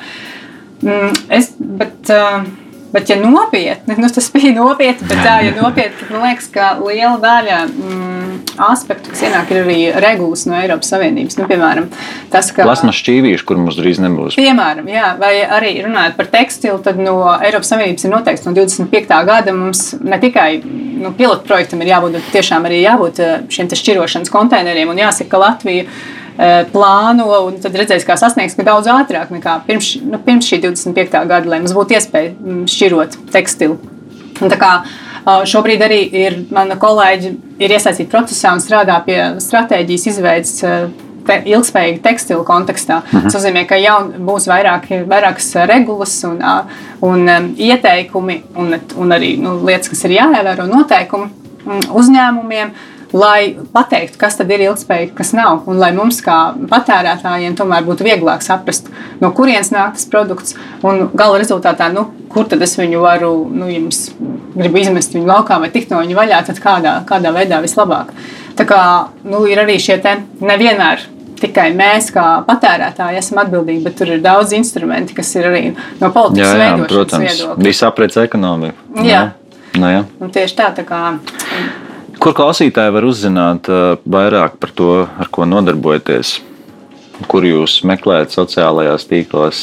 mm, 0.84 1.22
es, 1.38 1.52
bet, 1.58 2.14
uh, 2.14 2.44
Bet, 2.92 3.10
ja 3.10 3.16
nopietni, 3.20 3.94
nu, 3.98 4.08
tas 4.10 4.26
bija 4.34 4.50
nopietni, 4.56 5.06
bet 5.06 5.20
tā, 5.22 5.36
ja 5.46 5.54
nopietni, 5.54 5.94
tad 6.00 6.10
man 6.10 6.24
liekas, 6.26 6.48
ka 6.50 6.70
liela 6.82 7.16
daļa 7.22 7.58
mm, 7.68 8.38
aspektu, 8.66 9.12
kas 9.12 9.22
ienāk, 9.28 9.52
ir 9.54 9.60
arī 9.62 9.76
regulas 10.02 10.42
no 10.48 10.56
Eiropas 10.58 10.90
Savienības. 10.90 11.38
Nu, 11.38 11.46
piemēram, 11.50 11.86
tas, 12.32 12.50
ka. 12.54 12.66
Plasmas 12.66 12.98
šķīvīši, 12.98 13.46
kur 13.46 13.60
mums 13.62 13.78
drīz 13.78 14.02
nebūs. 14.02 14.38
Piemēram, 14.40 14.90
jā, 14.90 15.12
vai 15.20 15.32
arī 15.46 15.74
runājot 15.86 16.18
par 16.18 16.30
tekstilu, 16.34 16.80
tad 16.84 16.98
no 16.98 17.18
Eiropas 17.36 17.70
Savienības 17.74 18.06
ir 18.08 18.14
noteikts 18.16 18.48
no 18.48 18.54
25. 18.58 19.20
gada 19.30 19.54
mums 19.54 19.84
ne 20.02 20.18
tikai 20.22 20.48
nu, 20.64 21.14
pilotu 21.16 21.46
projektam 21.46 21.84
ir 21.84 21.94
jābūt, 21.94 22.18
bet 22.18 22.32
tiešām 22.34 22.66
arī 22.66 22.82
jābūt 22.82 23.22
eh, 23.22 23.36
šiem 23.54 23.70
šķirošanas 23.70 24.34
konteineriem. 24.34 24.90
Un 24.90 25.04
jāsaka, 25.04 25.30
ka 25.30 25.44
Latvija 25.46 25.86
Eh, 25.86 26.19
plāno, 26.72 27.28
un 27.48 27.58
tad 27.62 27.76
redzēs, 27.76 28.06
kā 28.08 28.16
sasniegs, 28.20 28.56
ka 28.56 28.66
daudz 28.66 28.88
ātrāk 28.90 29.32
nekā 29.34 29.58
pirms, 29.66 29.92
nu, 30.06 30.20
pirms 30.24 30.48
šī 30.48 30.62
25. 30.64 31.20
gada, 31.28 31.44
lai 31.50 31.60
mums 31.62 31.76
būtu 31.76 31.98
iespēja 31.98 32.34
mm, 32.34 32.64
šķirot 32.70 33.18
tekstilu. 33.34 33.78
Un 34.40 34.48
tā 34.48 34.56
kā 34.60 34.72
šobrīd 35.50 35.84
arī 35.84 36.00
ir 36.16 36.38
mana 36.54 36.78
kolēģi 36.80 37.34
ir 37.60 37.76
iesaistīti 37.76 38.10
procesā 38.12 38.54
un 38.56 38.62
strādā 38.64 38.96
pie 39.04 39.18
stratēģijas 39.42 40.06
izveidas 40.14 40.54
te, 40.60 41.36
ilgspējīga 41.52 42.02
tekstila 42.04 42.44
kontekstā. 42.48 43.00
Mhm. 43.04 43.26
Tas 43.26 43.36
nozīmē, 43.38 43.66
ka 43.68 43.78
jau 43.80 43.98
būs 44.30 44.48
vairāk, 44.50 44.88
vairākas 45.10 45.52
regulas 45.70 46.14
un, 46.28 46.40
un 47.06 47.34
um, 47.34 47.50
ieteikumi 47.56 48.40
un, 48.56 48.78
un 48.96 49.16
arī 49.16 49.34
nu, 49.40 49.58
lietas, 49.66 49.92
kas 49.92 50.06
ir 50.08 50.16
jāievēro 50.18 50.68
noteikumi 50.70 51.28
mm, 51.66 51.90
uzņēmumiem 52.00 52.72
lai 53.12 53.56
pateiktu, 53.72 54.18
kas 54.20 54.38
tad 54.38 54.50
ir 54.54 54.64
ilgspējīgi, 54.68 55.14
kas 55.18 55.32
nav. 55.36 55.64
Un 55.70 55.80
lai 55.82 55.90
mums, 55.96 56.20
kā 56.24 56.38
patērētājiem, 56.70 57.56
tomēr 57.58 57.86
būtu 57.86 58.06
vieglāk 58.06 58.44
saprast, 58.46 58.90
no 59.22 59.32
kurienes 59.36 59.72
nāk 59.74 59.96
tas 59.98 60.06
produkts. 60.10 60.56
Un 60.86 61.08
gala 61.14 61.40
rezultātā, 61.42 61.90
nu, 61.94 62.08
kur 62.30 62.48
tad 62.50 62.62
es 62.62 62.76
viņu 62.78 63.02
varu, 63.02 63.32
nu, 63.50 63.70
jums 63.70 64.10
gribu 64.54 64.82
izmest 64.82 65.16
viņu 65.16 65.30
laukā 65.30 65.60
vai 65.62 65.72
tikt 65.74 65.90
no 65.94 66.02
viņa 66.04 66.18
vaļā, 66.18 66.42
tad 66.50 66.60
kādā, 66.62 66.98
kādā 67.08 67.34
veidā 67.34 67.62
vislabāk. 67.64 68.14
Tā 68.58 68.66
kā 68.68 68.82
nu, 69.24 69.42
ir 69.50 69.62
arī 69.62 69.78
šie 69.82 69.98
te 70.02 70.18
nevienmēr 70.44 71.08
tikai 71.40 71.70
mēs, 71.72 72.10
kā 72.12 72.24
patērētāji, 72.44 73.20
esam 73.20 73.40
atbildīgi, 73.40 73.82
bet 73.86 73.96
tur 73.96 74.10
ir 74.12 74.24
daudz 74.24 74.52
instrumenti, 74.56 75.16
kas 75.16 75.30
ir 75.38 75.48
arī 75.48 75.62
no 75.72 76.10
politikas 76.12 76.52
veidošanas 76.52 76.90
protams. 76.92 77.26
viedokļa. 77.26 77.64
Viss 77.64 77.86
aprits 77.86 78.20
ekonomika. 78.20 78.76
Jā. 79.00 79.06
jā. 79.08 79.22
Nu, 79.80 79.88
jā. 79.88 80.02
Un 80.20 80.34
tieši 80.34 80.58
tā, 80.58 80.68
tā 80.76 80.84
kā 80.84 81.00
Kur 82.20 82.34
klausītāji 82.36 82.92
var 82.92 83.04
uzzināt 83.08 83.68
vairāk 84.04 84.58
par 84.60 84.72
to, 84.76 84.90
ar 85.08 85.28
ko 85.32 85.46
nodarbojaties? 85.48 86.34
Kur 87.30 87.46
jūs 87.48 87.78
meklējat 87.88 88.34
sociālajās 88.36 89.06
tīklos? 89.08 89.62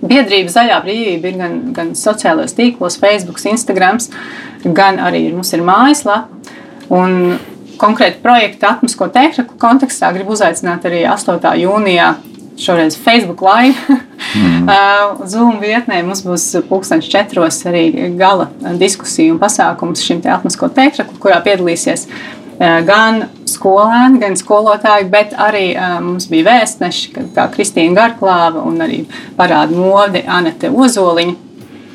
Biedrība 0.00 0.52
Zaļā 0.54 0.78
brīvība 0.84 1.32
ir 1.32 1.40
gan, 1.40 1.56
gan 1.74 1.90
sociālajos 1.98 2.54
tīklos, 2.54 2.96
Facebook, 3.02 3.42
Instagram, 3.42 3.98
gan 4.62 5.02
arī 5.02 5.26
mums 5.34 5.50
ir 5.56 5.66
mājaslapa. 5.66 6.30
Un 6.94 7.36
konkrēti 7.82 8.22
projekta 8.22 8.76
atmasko 8.76 9.10
tēkšaku 9.10 9.58
kontekstā 9.58 10.12
gribu 10.14 10.36
uzaicināt 10.38 10.86
arī 10.86 11.02
8. 11.10 11.42
jūnijā 11.64 12.12
šoreiz 12.60 12.98
Facebook 13.00 13.42
live. 13.44 13.98
Mm. 14.36 14.68
Zoom 15.32 15.60
vietnē 15.62 16.02
mums 16.06 16.22
būs 16.26 16.46
pulkstenis 16.68 17.08
četros 17.10 17.62
arī 17.68 18.12
gala 18.18 18.50
diskusija 18.80 19.32
un 19.34 19.40
pasākums 19.42 20.04
šim 20.04 20.22
te 20.24 20.32
atmasko 20.32 20.70
tēkšaku, 20.76 21.18
kurā 21.22 21.40
piedalīsies 21.44 22.06
gan 22.60 23.22
skolēni, 23.48 24.20
gan 24.20 24.36
skolotāji, 24.36 25.08
bet 25.12 25.32
arī 25.40 25.72
mums 26.04 26.28
bija 26.28 26.50
vēstneši, 26.50 27.14
kā 27.34 27.46
Kristīna 27.54 27.96
Garklāva 27.96 28.64
un 28.68 28.82
arī 28.84 29.06
parāda 29.38 29.76
mode 29.76 30.20
Anete 30.28 30.68
Ozoliņa 30.68 31.49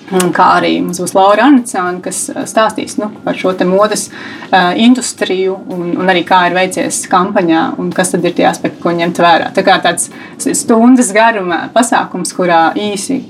Kā 0.06 0.45
arī 0.60 0.76
mums 0.86 0.99
būs 1.01 1.16
Laura 1.18 1.47
Anitsāna, 1.49 1.97
kas 2.06 2.28
stāstīs 2.45 2.99
nu, 2.99 3.08
par 3.24 3.38
šo 3.39 3.56
modes 3.66 4.03
uh, 4.12 4.76
industriju 4.78 5.56
un, 5.74 5.95
un 5.97 6.12
arī 6.12 6.22
kā 6.28 6.43
ir 6.45 6.53
veicies 6.53 6.99
kampaņā 7.10 7.64
un 7.82 7.89
kas 7.95 8.14
tad 8.14 8.28
ir 8.28 8.36
tie 8.38 8.45
aspekti, 8.45 8.84
ko 8.84 8.93
ņemt 8.93 9.22
vērā. 9.26 9.49
Tā 9.56 9.64
kā 9.66 9.80
tāds 9.82 10.12
stundas 10.38 11.10
garuma 11.16 11.72
pasākums, 11.74 12.36
kurā 12.38 12.60
īsi 12.78 13.24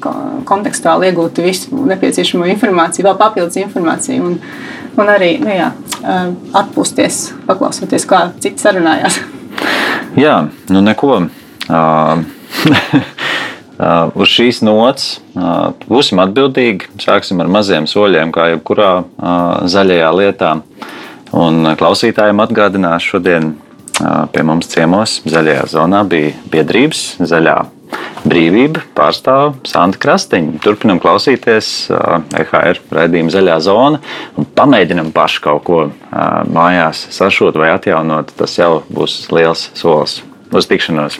kontekstuāli 0.49 1.13
iegūtu 1.13 1.47
visu 1.47 1.79
nepieciešamo 1.93 2.49
informāciju, 2.57 3.07
vēl 3.07 3.19
papildus 3.23 3.61
informāciju 3.63 4.27
un, 4.27 4.37
un 4.99 5.15
arī 5.15 5.37
nu, 5.39 5.53
jā, 5.55 5.71
uh, 6.03 6.27
atpūsties, 6.59 7.23
paklausoties, 7.47 8.09
kā 8.09 8.25
citi 8.43 8.59
sarunājās. 8.59 9.23
Jā, 10.19 10.41
nu 10.75 10.83
neko. 10.83 11.21
Uh, 11.71 12.19
Uh, 13.75 14.07
uz 14.15 14.31
šīs 14.31 14.61
nots 14.63 15.17
uh, 15.35 15.73
būsim 15.91 16.21
atbildīgi. 16.23 16.87
Sāksim 17.03 17.41
ar 17.43 17.49
maziem 17.51 17.89
soļiem, 17.91 18.31
kā 18.31 18.53
jebkurā 18.53 18.91
uh, 19.03 19.65
zaļajā 19.67 20.11
lietā. 20.15 20.51
Un 21.35 21.73
klausītājiem 21.75 22.39
atgādināšu, 22.39 23.17
šodien 23.17 23.55
pie 24.31 24.43
mums 24.47 24.69
ciemos 24.71 25.17
zaļajā 25.27 25.65
zonā 25.71 26.01
bija 26.07 26.31
biedrības 26.51 27.01
zaļā 27.27 27.57
brīvība 28.23 28.85
pārstāv 28.95 29.57
Santa 29.67 29.99
Krastiņa. 29.99 30.61
Turpinam 30.63 31.01
klausīties 31.03 31.91
EHR 31.91 32.79
raidījuma 32.95 33.35
zaļā 33.35 33.59
zona 33.67 34.01
un 34.39 34.47
pamēģinam 34.55 35.11
paši 35.15 35.43
kaut 35.43 35.67
ko 35.67 35.83
mājās 36.55 37.05
sašot 37.15 37.59
vai 37.59 37.73
atjaunot. 37.75 38.35
Tas 38.39 38.55
jau 38.59 38.83
būs 38.87 39.25
liels 39.35 39.69
solis. 39.75 40.21
Uz 40.55 40.71
tikšanos! 40.71 41.19